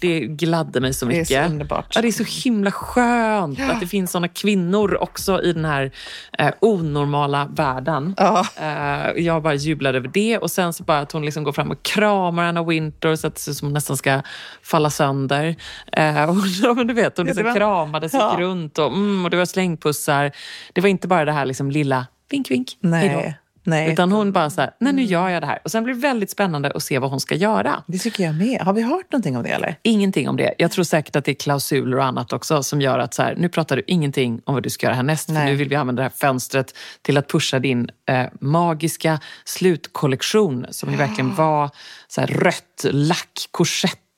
[0.00, 1.10] Det gladde mig så Mhm.
[1.12, 1.44] Det är mycket.
[1.46, 1.92] så underbart.
[1.94, 5.92] Ja, det är så himla skönt att det finns såna kvinnor också i den här
[6.38, 8.14] eh, onormala världen.
[8.16, 8.46] Ja.
[8.56, 11.70] Eh, jag bara jublade över det och sen så bara att hon liksom går fram
[11.70, 14.22] och kramar Anna Winter så att det ser ut som hon nästan ska
[14.62, 15.56] falla sönder.
[15.92, 18.36] Eh, och, ja, men du vet, hon Ja, liksom det var- kramades Ja.
[18.38, 20.32] runt och, mm, och det var slängpussar.
[20.72, 23.32] Det var inte bara det här liksom lilla vink, vink, hejdå.
[23.70, 23.92] Nej.
[23.92, 25.58] Utan hon bara så här, nej nu gör jag det här.
[25.64, 27.82] Och sen blir det väldigt spännande att se vad hon ska göra.
[27.86, 28.60] Det tycker jag med.
[28.60, 29.76] Har vi hört någonting om det eller?
[29.82, 30.54] Ingenting om det.
[30.58, 33.34] Jag tror säkert att det är klausuler och annat också som gör att så här,
[33.34, 35.26] nu pratar du ingenting om vad du ska göra härnäst.
[35.26, 35.50] För Nej.
[35.50, 40.90] nu vill vi använda det här fönstret till att pusha din eh, magiska slutkollektion som
[40.90, 41.70] ju verkligen var
[42.08, 43.48] så här, rött lack,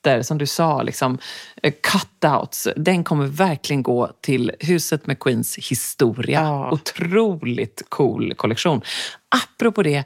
[0.03, 1.17] korsetter som du sa, liksom,
[1.63, 2.67] eh, cutouts.
[2.75, 6.41] Den kommer verkligen gå till huset med Queens historia.
[6.41, 6.71] Ja.
[6.71, 8.81] Otroligt cool kollektion.
[9.29, 10.03] Apropå det,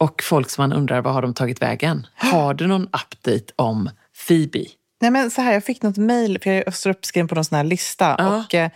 [0.00, 2.06] och folk som man undrar, vad har de tagit vägen?
[2.14, 3.90] Har du någon update om
[4.26, 4.64] Phoebe?
[5.02, 7.56] Nej, men så här, jag fick något mejl, för jag står uppskriven på någon sån
[7.56, 8.16] här lista.
[8.18, 8.36] Ja.
[8.36, 8.70] Och eh,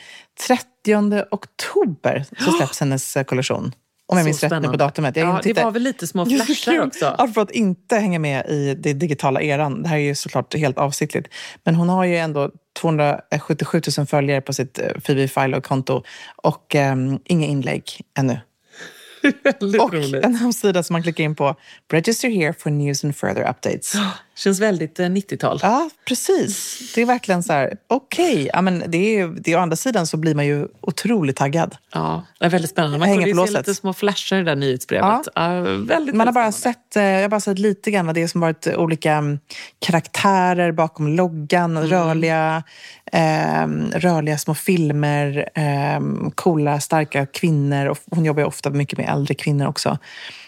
[0.47, 3.73] 30 oktober så släpps hennes eh, kollektion.
[4.15, 5.17] Om jag minns rätt nu på datumet.
[5.17, 7.07] Jag Ja, tittar- det var väl lite små flashar också.
[7.19, 9.83] Apropå att inte hänga med i det digitala eran.
[9.83, 11.29] Det här är ju såklart helt avsiktligt.
[11.65, 12.51] Men hon har ju ändå
[12.81, 16.03] 277 000 följare på sitt eh, Phoebe Philo-konto
[16.37, 17.85] och ehm, inga inlägg
[18.19, 18.39] ännu.
[19.45, 20.25] Väldigt Och roligt.
[20.25, 21.57] en hemsida som man klickar in på.
[21.93, 23.95] Register here for news and further updates.
[24.37, 25.59] Känns väldigt eh, 90-tal.
[25.63, 26.81] Ja, precis.
[26.95, 28.51] Det är verkligen så här, okej.
[28.53, 31.77] Ja, men det är, det är, å andra sidan så blir man ju otroligt taggad.
[31.93, 32.99] Ja, det är väldigt spännande.
[32.99, 35.29] Man kunde ju på se lite små flasher i det där nyhetsbrevet.
[35.35, 35.61] Ja.
[35.61, 36.79] väldigt, Man har bara spännande.
[36.93, 39.39] sett, eh, jag har bara sett lite grann vad det är som varit olika mm,
[39.79, 41.89] karaktärer bakom loggan, Mm.
[41.89, 42.63] rörliga,
[43.15, 43.67] eh,
[43.99, 47.87] rörliga små filmer, eh, coola, starka kvinnor.
[47.87, 49.99] Och hon jobbar ju ofta mycket med äldre kvinnor också.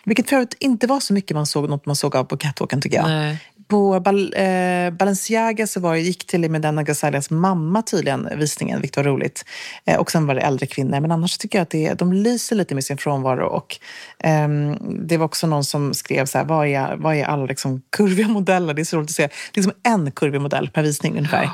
[0.05, 2.97] Vilket förut inte var så mycket man såg, något man såg av på catwalken tycker
[2.97, 3.09] jag.
[3.09, 8.97] Nej på Bal eh, Balenciaga så var, gick till Medina Gazalias mamma tydligen visningen, vilket
[8.97, 9.45] var roligt.
[9.85, 11.01] Eh, och sen var det äldre kvinnor.
[11.01, 13.47] Men annars tycker jag att det, de lyser lite med sin frånvaro.
[13.47, 13.77] Och,
[14.19, 14.77] ehm,
[15.09, 18.29] det var också någon som skrev så här, vad är, vad är alla liksom kurviga
[18.29, 18.75] modeller?
[18.75, 19.29] Det är så roligt att se.
[19.53, 21.51] Det är som en kurvig modell per visning ungefär.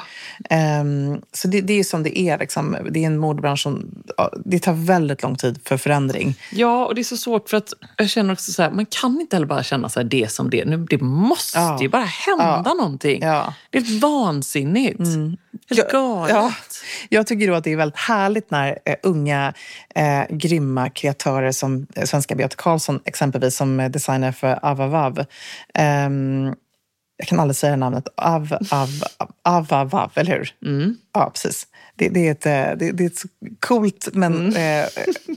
[0.51, 2.39] Ehm, så det, det är som det är.
[2.39, 2.77] Liksom.
[2.91, 6.35] Det är en modebransch som ja, det tar väldigt lång tid för förändring.
[6.53, 9.21] Ja, och det är så svårt för att jag känner också så här, man kan
[9.21, 10.65] inte heller bara känna så här, det som det.
[10.65, 11.79] Nu, det måste Ja.
[11.83, 12.75] ju bara hända Ja.
[12.75, 13.23] någonting.
[13.23, 13.55] Ja.
[13.71, 15.01] Det är vansinnigt.
[15.71, 16.35] Helt galet.
[16.35, 16.53] Ja,
[17.09, 19.55] jag tycker då att det är väldigt härligt när eh, unga
[19.95, 25.25] eh, grymma kreatörer som eh, svenska Beata Karlsson exempelvis som eh, designer för Avavav.
[25.75, 26.55] Ehm,
[27.17, 28.09] jag kan aldrig säga namnet.
[28.17, 28.89] Av, av,
[29.45, 30.51] Avavav, eller hur?
[31.15, 31.67] Ja, precis.
[31.97, 33.23] Det, det, är ett, eh, det, det är ett
[33.61, 34.85] coolt men eh,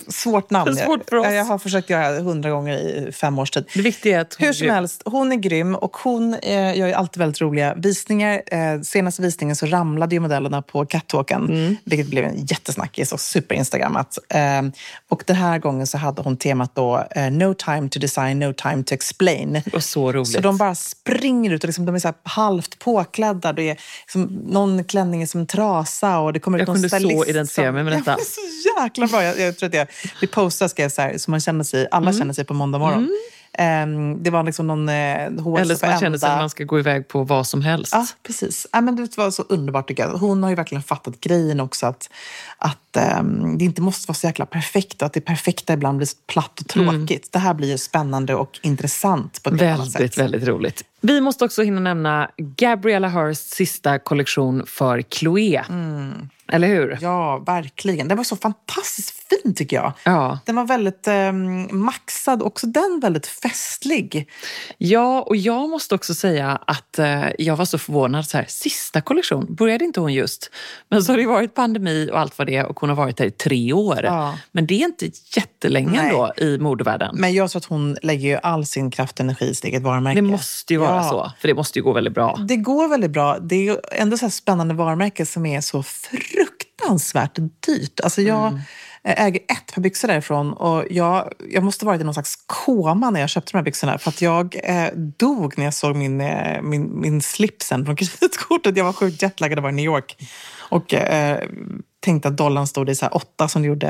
[0.07, 0.65] svårt namn.
[0.75, 1.25] Det är svårt för oss.
[1.25, 3.65] Jag, jag har försökt göra det hundra gånger i fem års tid.
[3.73, 6.91] Det viktiga är att hon Hur som helst, hon är grym och hon eh, gör
[6.91, 8.41] alltid väldigt roliga visningar.
[8.47, 11.75] Eh, senaste visningen så ramlade ju modellerna på catwalken, Mm.
[11.85, 14.17] vilket blev en jättesnackis och superinstagrammat.
[14.29, 14.61] Eh,
[15.09, 18.53] och den här gången så hade hon temat då eh, No time to design, no
[18.53, 19.61] time to explain.
[19.73, 20.31] Och så roligt.
[20.31, 23.53] Så de bara springer ut och liksom, de är så halvt påklädda.
[23.53, 26.75] Det är liksom, någon klänning är som en trasa och det kommer Jag ut någon
[26.75, 28.11] kunde så stylist identifiera mig med Ja, detta.
[28.11, 28.25] men det är
[28.73, 29.23] så jäkla bra.
[29.23, 29.87] Jag, jag tror att jag,
[30.21, 32.19] det postas jag så, här, så man känner sig, alla Mm.
[32.19, 33.09] känner sig på måndag morgon.
[33.57, 36.63] Ehm, det var liksom någon eh, hål Eller som man känner sig när man ska
[36.63, 37.93] gå iväg på vad som helst.
[37.93, 38.67] Ja, precis.
[38.71, 40.11] Ja, men det var så underbart tycker jag.
[40.11, 42.09] Hon har ju verkligen fattat grejen också att,
[42.57, 46.09] att ehm, det inte måste vara så jäkla perfekt och att det perfekta ibland blir
[46.27, 47.31] platt och tråkigt.
[47.31, 50.23] Det här blir ju spännande och intressant på ett helt annat Väldigt, sätt.
[50.23, 50.83] väldigt roligt.
[51.07, 55.63] Vi måste också hinna nämna Gabriella Hearsts sista kollektion för Chloé.
[56.51, 56.97] Eller hur?
[57.01, 58.07] Ja, verkligen.
[58.07, 59.93] Den var så fantastiskt fin tycker jag.
[60.03, 60.39] Ja.
[60.45, 64.29] Den var väldigt ehm, maxad, också den väldigt festlig.
[64.77, 68.27] Ja, och jag måste också säga att eh, jag var så förvånad.
[68.27, 70.51] Så här, sista kollektion, började inte hon just?
[70.89, 73.17] Men så har det varit pandemi och allt vad det är och hon har varit
[73.17, 73.99] där i tre år.
[74.03, 74.37] Ja.
[74.51, 76.09] Men det är inte jättelänge Nej.
[76.09, 77.15] ändå i modevärlden.
[77.19, 79.83] Men jag tror att hon lägger ju all sin kraft och energi i sitt eget
[79.83, 80.21] varumärke.
[80.21, 81.09] det måste ju vara Ja.
[81.09, 82.35] så, för det måste ju gå väldigt bra.
[82.47, 83.39] Det går väldigt bra.
[83.39, 87.99] Det är ändå så spännande varumärke som är så fruktansvärt dyrt.
[88.03, 88.59] Alltså jag Mm.
[89.03, 93.19] äger ett par byxor därifrån och jag, jag måste varit i någon slags koma när
[93.19, 93.97] jag köpte de här byxorna.
[93.97, 98.77] För att jag eh, dog när jag såg min, eh, min, min slipsen från kreditkortet.
[98.77, 100.17] Jag var sjukt jetlaggad och var i New York.
[100.75, 101.43] Och eh,
[101.99, 103.87] tänkte att dollarn stod i så här åtta som det gjorde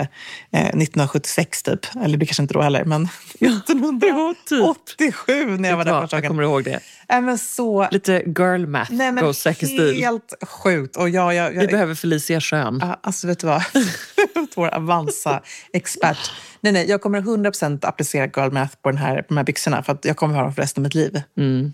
[0.51, 1.79] eh, 1976 typ.
[2.03, 3.03] Eller det kanske inte då heller, men
[3.39, 6.29] 1987 när jag var där första jag gången.
[6.29, 6.79] kommer ihåg det.
[7.09, 7.87] Men så...
[7.91, 9.95] Lite girl math Nej, men goes second stil.
[9.95, 10.97] helt sjukt.
[10.97, 12.81] Och jag, jag, Vi jag, behöver Felicia Schön.
[13.01, 13.63] Alltså vet du vad?
[14.55, 16.31] Vår Avanza-expert.
[16.61, 19.83] Nej, nej, jag kommer 100% applicera girl math på, den här, på de här byxorna
[19.83, 21.21] för att jag kommer ha dem för resten av mitt liv.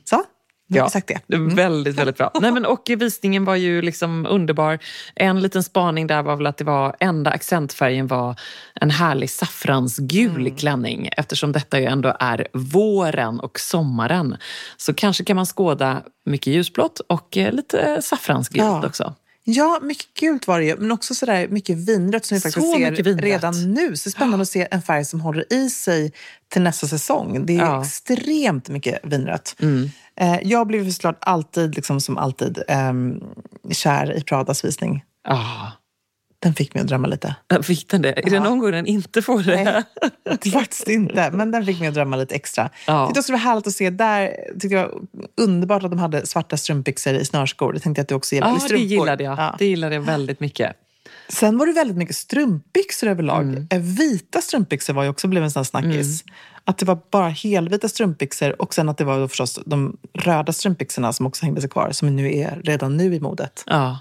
[0.05, 0.23] Så,
[0.83, 1.35] vi sagt det.
[1.35, 2.31] är Väldigt, väldigt bra.
[2.41, 4.79] Nej, men, och visningen var ju liksom underbar.
[5.15, 8.35] En liten spaning där var väl att det var enda accentfärgen var
[8.75, 10.55] en härlig saffransgul Mm.
[10.55, 11.09] klänning.
[11.17, 14.37] Eftersom detta ju ändå är våren och sommaren.
[14.77, 18.85] Så kanske kan man skåda mycket ljusblått och eh, lite saffransgult Ja.
[18.87, 19.15] också.
[19.43, 22.73] Ja, mycket gult var det ju, men också sådär mycket vinrött som vi Så faktiskt
[22.73, 23.23] ser mycket vinrött.
[23.23, 23.95] redan nu.
[23.97, 26.13] Så det är spännande att se en färg som håller i sig
[26.49, 27.45] till nästa säsong.
[27.45, 27.81] Det är Ja.
[27.81, 29.55] extremt mycket vinrött.
[29.59, 29.89] Mm.
[30.21, 33.23] Eh, jag blev såklart alltid, liksom som alltid, ehm,
[33.71, 35.03] kär i Pradas visning.
[35.27, 35.67] Ah,
[36.39, 37.35] Den fick mig att drömma lite.
[37.63, 38.25] fick den det?
[38.25, 39.83] Är det någon gång den inte får det?
[40.43, 41.31] Nej, faktiskt inte.
[41.31, 42.69] Men den fick mig att drömma lite extra.
[42.87, 43.07] Ja.
[43.07, 43.89] Tyckte också det var härligt att se.
[43.89, 45.07] Där tyckte jag
[45.41, 47.73] underbart att de hade svarta strumpbyxor i snörskor.
[47.73, 48.53] Det tänkte jag att du också gillade.
[48.53, 49.39] Ja, Eller det gillade jag.
[49.39, 49.55] Ja.
[49.59, 50.75] Det gillade jag väldigt mycket.
[51.29, 53.43] Sen var det väldigt mycket strumpbyxor överlag.
[53.43, 53.67] Mm.
[53.69, 56.23] Eh, Vita strumpbyxor var ju också blev en sån här snackis.
[56.65, 60.53] Att det var bara helvita strumpbyxor och sen att det var då förstås de röda
[60.53, 63.63] strumpbyxorna som också hängde sig kvar, som nu är redan nu i modet.
[63.65, 63.99] Ja.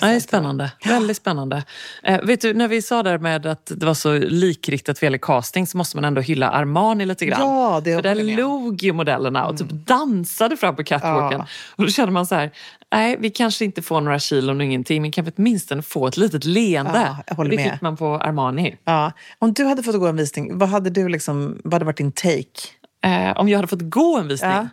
[0.00, 0.72] Ja, det är spännande.
[0.84, 1.64] Väldigt spännande.
[2.02, 5.18] Eh, vet du, när vi sa där med att det var så likriktat vad gäller
[5.18, 7.40] casting så måste man ändå hylla Armani lite grann.
[7.40, 11.40] Ja, det För där jag låg ju modellerna och typ dansade fram på catwalken.
[11.40, 11.46] Ja.
[11.76, 12.50] Och då känner man så här,
[12.92, 16.16] nej vi kanske inte får några kilon och ingenting men kan vi åtminstone få ett
[16.16, 17.16] litet leende.
[17.26, 17.72] Ja, det med.
[17.72, 18.76] fick man på Armani.
[18.84, 19.12] Ja.
[19.38, 22.12] Om du hade fått gå en visning, vad hade, du liksom, vad hade varit din
[22.12, 22.81] take?
[23.04, 24.68] Eh, om jag hade fått gå en visning, Ja.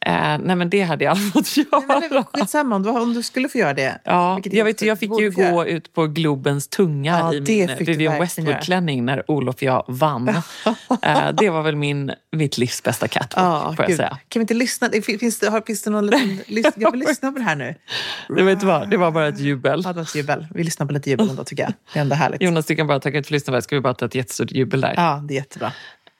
[0.00, 1.82] eh, nej men det hade jag aldrig fått göra.
[2.00, 3.98] Nej, men skitsamma, om du, om du skulle få göra det.
[4.04, 5.52] Ja, jag, vet, jag fick ju borde göra.
[5.52, 8.18] gå ut på Globens tunga Ja, i det min Vivienne.
[8.20, 10.28] Westwood-klänning när Olof och jag vann.
[11.02, 14.18] Eh, det var väl min, mitt livs bästa catwalk, Ja, får jag säga.
[14.28, 14.88] Kan vi inte lyssna?
[14.88, 16.06] Det Finns det, har, finns det någon
[16.46, 16.72] liten...
[16.82, 17.74] Jag vill lyssna på det här nu.
[18.28, 19.82] Det, vet vad, det var bara ett jubel.
[19.84, 20.46] Ja, det var ett jubel.
[20.54, 21.72] Vi lyssnar på lite jubel ändå tycker jag.
[21.92, 22.42] Det är ändå härligt.
[22.42, 23.64] Jonas, du kan bara tacka för lyssnandet.
[23.64, 24.94] Ska vi bara ta ett jättestort jubel där?
[24.96, 25.72] Ja, det är jättebra.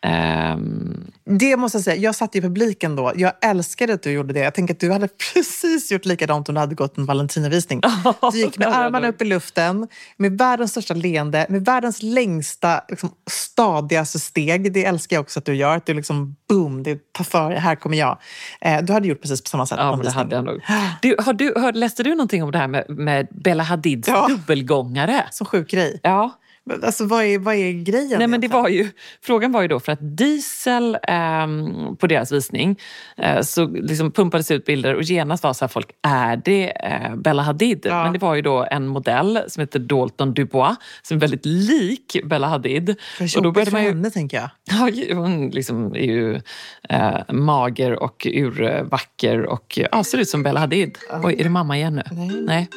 [0.04, 3.12] Ehm, Det måste jag säga, jag satt i publiken då.
[3.16, 4.40] Jag älskade att du gjorde det.
[4.40, 7.80] Jag tänker att du hade precis gjort likadant om du hade gått en Valentinavisning.
[8.32, 13.10] Du gick med armarna upp i luften, med världens största leende, med världens längsta, liksom,
[13.30, 14.72] stadigaste steg.
[14.72, 15.76] Det älskar jag också att du gör.
[15.76, 17.50] Att du liksom, boom, det tar för.
[17.50, 18.18] Här kommer jag.
[18.60, 19.78] Eh, du hade gjort precis på samma sätt.
[19.80, 20.60] Ja, det hade jag nog.
[21.02, 24.26] Du, har du, hör, läste du någonting om det här med, med Bella Hadids Ja.
[24.28, 25.24] dubbelgångare?
[25.30, 26.00] Som sjuk grej.
[26.02, 26.32] Ja.
[26.70, 28.18] Alltså, vad, är, vad är grejen?
[28.18, 28.90] Nej, men det var ju,
[29.22, 32.80] frågan var ju då för att Diesel ehm, på deras visning
[33.16, 37.16] eh, så liksom pumpades ut bilder och genast var så här folk, är det eh,
[37.16, 37.80] Bella Hadid?
[37.84, 38.04] Ja.
[38.04, 42.16] Men det var ju då en modell som heter Dalton Dubois som är väldigt lik
[42.24, 42.96] Bella Hadid.
[43.20, 44.50] Vad Och då började för man ju henne, tänker jag.
[45.08, 46.40] Ja, hon liksom är ju
[46.88, 50.98] eh, mager och urvacker och ja, ser ut som Bella Hadid.
[51.22, 52.44] Oj, är det mamma igen nu?
[52.46, 52.68] Nej.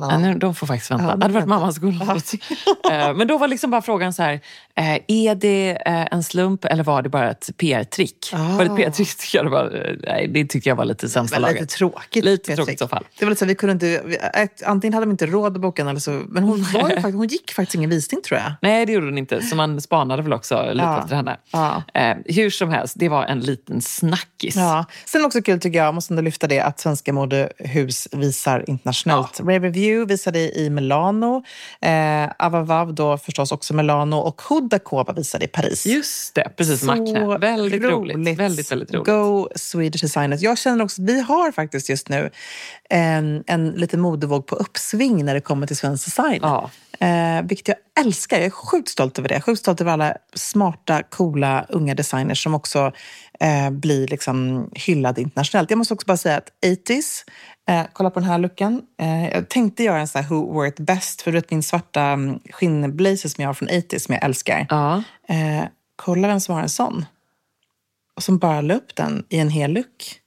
[0.00, 1.04] Ja, nu, de får faktiskt vänta.
[1.04, 2.34] Ja, det de hade varit mammas gulligt.
[2.90, 4.32] Eh, Men då var liksom bara frågan så här,
[4.74, 8.32] eh, är det eh, en slump eller var det bara ett PR-trick?
[8.32, 11.40] Var det ett PR-trick tycker jag det var, nej, det tyckte jag var lite sämsta
[11.40, 11.70] Men lite laget.
[11.70, 12.24] tråkigt.
[12.24, 13.04] Lite tråkigt i så fall.
[13.18, 15.54] Det var lite så här, vi kunde inte, vi, ett, antingen hade de inte råd
[15.56, 18.52] att boka eller så, men hon, var faktiskt, hon gick faktiskt ingen visning tror jag.
[18.62, 19.42] Nej, det gjorde hon inte.
[19.42, 21.02] Så man spanade väl också lite Ja.
[21.02, 21.36] efter henne.
[21.50, 21.82] Ja.
[21.94, 24.56] Eh, hur som helst, det var en liten snackis.
[24.56, 24.84] Ja.
[25.04, 29.40] Sen också kul tycker jag, måste ändå lyfta det, att svenska modehus visar internationellt.
[29.48, 31.44] Rave Review visade i Milano,
[31.80, 35.86] eh, Avavav då förstås också Milano och Huda Kova visade i Paris.
[35.86, 37.38] Just det, precis som Acne.
[37.38, 38.16] Väldigt roligt.
[38.16, 39.06] Väldigt, väldigt roligt.
[39.06, 40.40] Go Swedish Designers.
[40.40, 42.30] Jag känner också, vi har faktiskt just nu
[42.90, 46.38] en, en liten modevåg på uppsving när det kommer till svensk design.
[46.42, 46.70] Ja.
[47.00, 48.36] Eh, vilket jag älskar.
[48.36, 49.40] Jag är sjukt stolt över det.
[49.40, 52.92] Sjukt stolt över alla smarta, coola, unga designers som också
[53.40, 55.70] eh, blir liksom hyllade internationellt.
[55.70, 57.24] Jag måste också bara säga att 80s,
[57.68, 58.82] eh, kolla på den här looken.
[59.00, 61.62] Eh, jag tänkte göra en sån här Who wore it best, för du vet min
[61.62, 64.66] svarta mm, skinnblazer som jag har från 80s som jag älskar.
[64.68, 65.02] Ja.
[65.28, 65.64] Eh,
[65.96, 67.04] kolla vem som har en sån.
[68.16, 70.20] Och som bara la upp den i en hel look.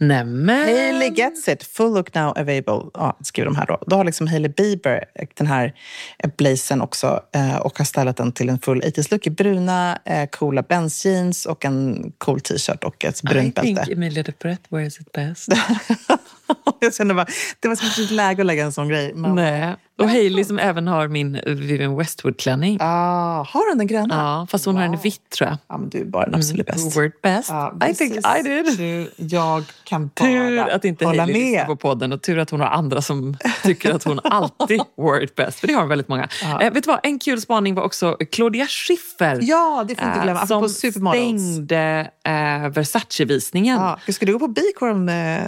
[0.00, 0.64] Nämen!
[0.64, 2.90] Hailey gets it, full look now available.
[2.94, 3.78] Ja, skriver de här då.
[3.86, 5.74] Då har liksom Hailey Bieber den här
[6.18, 10.26] eh, blazern också eh, och har ställt den till en full 80s-look i bruna, eh,
[10.26, 13.92] coola Benz jeans och en cool t-shirt och ett brunt I think bälte.
[13.92, 15.48] Emilia de Brett wears it best.
[16.80, 17.26] Jag känner bara,
[17.60, 19.12] det var som ett läge att lägga en sån grej.
[19.14, 19.76] Men, Nej.
[19.98, 22.78] Och Hailey som även har min Vivienne Westwood-klänning.
[22.80, 24.14] Ah, har hon den gröna?
[24.14, 25.58] Ja, fast hon har den vitt tror jag.
[25.68, 26.96] Ja, men du är bara den absolut Mm, bäst.
[26.96, 27.48] it best?
[27.50, 28.76] Ja, I think I did.
[28.76, 29.06] true.
[29.16, 32.60] Jag kan bara Tur att inte hålla Hailey lyssnar på podden och tur att hon
[32.60, 35.60] har andra som tycker att hon alltid wore it best.
[35.60, 36.28] För det har hon väldigt många.
[36.60, 39.38] Eh, vet du vad, en kul spaning var också Claudia Schiffer.
[39.42, 40.46] Ja, det får inte eh, glömma.
[40.46, 41.42] som Apropå supermodels.
[41.42, 43.76] stängde eh, Versace-visningen.
[43.80, 45.08] Ja, ska du gå på Bicorn?
[45.08, 45.40] Eh,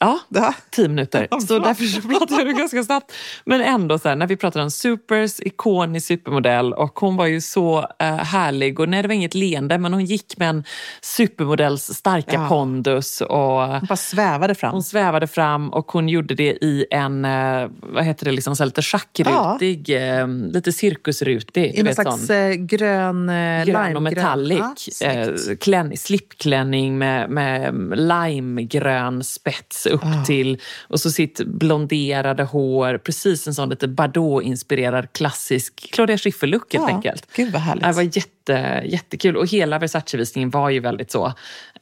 [0.00, 0.54] Ja, Ja.
[0.70, 1.28] tio minuter.
[1.30, 3.12] Ja, Så därför så pratar jag ganska snabbt.
[3.44, 7.40] Men ändå, så här, när vi pratar om supers, ikonisk supermodell och hon var ju
[7.40, 8.80] så eh, härlig.
[8.80, 10.64] Och nej, det var inget leende, men hon gick med en
[11.02, 12.48] supermodells starka Ja.
[12.48, 13.20] pondus.
[13.20, 14.72] Och hon bara svävade fram.
[14.72, 18.64] hon svävade fram och hon gjorde det i en, eh, vad heter det, liksom, så
[18.64, 21.74] lite schackrutig, eh, lite cirkusrutig.
[21.74, 23.28] I någon slags sån eh, grön...
[23.28, 24.58] Eh, grön och metallic
[25.00, 25.28] Ja, eh,
[25.60, 30.24] klänning, slipklänning med, med limegrön spets upp Ah.
[30.24, 30.58] till
[30.88, 32.98] och så sitt blonderade hår.
[32.98, 37.26] Precis en sån lite Bardot-inspirerad klassisk Claudia Schiffer-look helt Ja, enkelt.
[37.36, 37.84] Gud vad härligt.
[37.84, 41.26] Det var jätte, jättekul och hela Versace-visningen var ju väldigt så.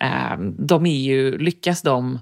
[0.01, 2.19] Eh, de är ju, lyckas de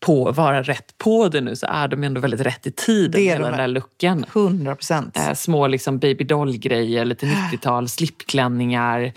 [0.00, 3.38] på vara rätt på det nu så är de ändå väldigt rätt i tiden, hela
[3.40, 4.24] de den där looken.
[4.34, 5.16] 100 procent.
[5.16, 9.12] Eh, små liksom baby doll-grejer, lite 90-tal, slipklänningar.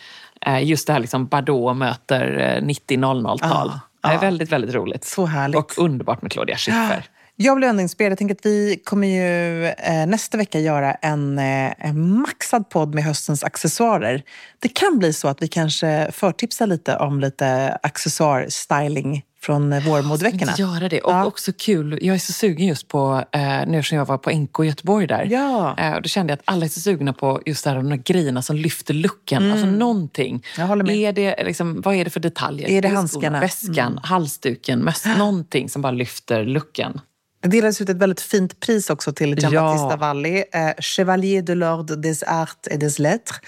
[0.45, 3.71] Eh, just det här liksom Bardot möter eh, 90-00-tal.
[3.73, 5.05] Ja, Det är väldigt, väldigt roligt.
[5.05, 5.57] Så härligt.
[5.57, 7.05] Och underbart med Claudia Schiffer.
[7.35, 8.11] Jag blir ändå inspirerad.
[8.11, 12.95] Jag tänker att vi kommer ju eh, nästa vecka göra en, eh, en maxad podd
[12.95, 14.23] med höstens accessoarer.
[14.59, 20.51] Det kan bli så att vi kanske förtipsar lite om lite accessoarstyling från eh, vårmodeveckorna.
[20.51, 21.01] Inte göra det.
[21.01, 21.25] Och Ja.
[21.25, 24.59] också kul, jag är så sugen just på, eh, nu som jag var på NK
[24.63, 25.27] i Göteborg där.
[25.31, 25.75] Ja.
[25.77, 27.89] Eh, och då kände jag att alla är så sugna på just det här, de
[27.89, 29.51] där grejerna som lyfter looken.
[29.51, 30.29] Alltså någonting.
[30.29, 30.41] Mm.
[30.57, 31.17] Jag håller med.
[31.19, 32.69] Är det, liksom, vad är det för detaljer?
[32.69, 33.27] Är det handskarna?
[33.27, 33.39] Mm.
[33.41, 37.01] Väskan, halsduken, möss, någonting som bara lyfter looken.
[37.41, 39.49] Det delades ut ett väldigt fint pris också till Ja.
[39.49, 40.43] Giambattista Valli.
[40.53, 43.39] Eh, Chevalier de l'Ordre des Arts et des Lettres.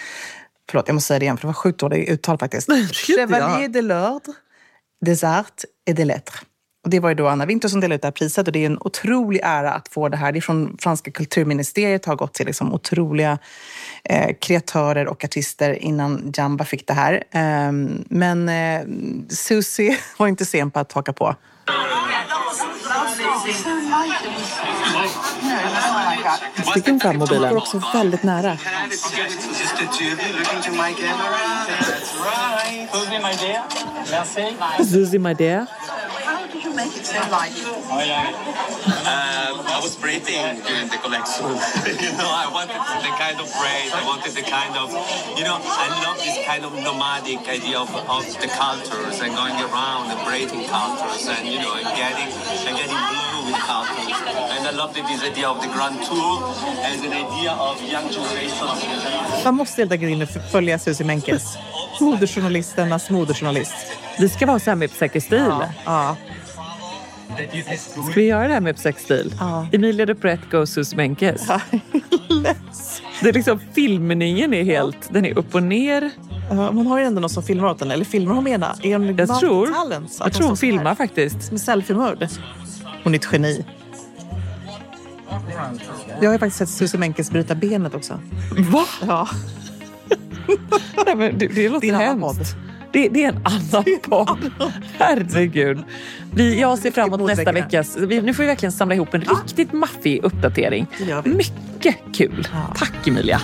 [0.69, 2.69] Förlåt, jag måste säga det igen för det var sjukt dåligt uttal faktiskt.
[2.93, 4.33] Chevalier de l'Ordre
[5.01, 6.45] des Arts et des Lettres.
[6.83, 8.59] Och det var ju då Anna Winter som delade ut det här priset och det
[8.59, 10.31] är en otrolig ära att få det här.
[10.31, 13.37] Det är från franska kulturministeriet har gått till liksom otroliga
[14.03, 17.23] eh, kreatörer och artister innan Jamba fick det här.
[17.31, 18.81] Ehm, men eh,
[19.29, 21.35] Susie var inte sen på att haka på.
[26.71, 27.43] Sticker hon fram mobilen?
[27.43, 28.57] Hon går också väldigt nära.
[34.83, 35.67] Susie, my dear.
[36.71, 37.51] You make it so light?
[37.91, 38.31] Oh, yeah.
[39.11, 41.45] Um, I was breathing during the collection.
[42.05, 43.91] you know, I wanted the kind of braid.
[43.91, 44.87] I wanted the kind of,
[45.35, 49.57] you know, I love this kind of nomadic idea of, of the cultures and going
[49.59, 52.31] around and braiding cultures and, you know, and getting,
[52.67, 54.15] and getting blue with cultures.
[54.55, 56.33] And I love this idea of the Grand Tour
[56.87, 58.79] as an idea of young generations.
[59.43, 61.57] Man måste helt enkelt in och följa Susie Menkes.
[61.99, 63.75] Modejournalisternas modejournalist.
[64.19, 65.37] Vi ska vara så här med Uppsäker stil.
[65.37, 65.69] Ja.
[65.85, 66.17] ja.
[67.77, 69.33] Ska vi göra det här med Uppsäker stil?
[69.39, 69.67] Ja.
[69.71, 71.47] Emilia Duprett go Susie Menkes.
[72.29, 72.57] Lätt.
[73.21, 76.11] Det är liksom, filmningen är helt, den är upp och ner.
[76.49, 77.93] Ja, Hon har ju ändå någon som filmar åt henne.
[77.93, 78.75] Eller filmar hon menar?
[78.83, 81.43] Är hon Jag tror, multitalent, så jag tror hon här filmar faktiskt.
[81.43, 82.29] Som selfie-mode.
[83.03, 83.65] Hon är ett geni.
[86.21, 88.19] Jag har ju faktiskt sett Susie Menkes bryta benet också.
[88.71, 88.85] Va?
[89.07, 89.27] Ja.
[91.05, 92.55] Nej, men det, det låter annan hemskt.
[92.93, 94.51] Det, det är en annan podd.
[94.97, 95.83] Herregud.
[96.33, 97.97] Vi, jag ser fram emot nästa veckas...
[97.97, 100.87] Vi, nu får vi verkligen samla ihop en riktigt maffig uppdatering.
[101.25, 102.47] Mycket kul.
[102.75, 103.41] Tack Emilia.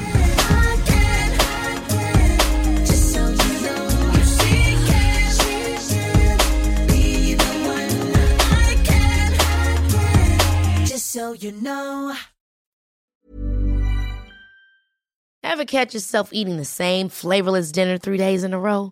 [15.43, 18.91] Ever catch yourself eating the same flavorless dinner three days in a row?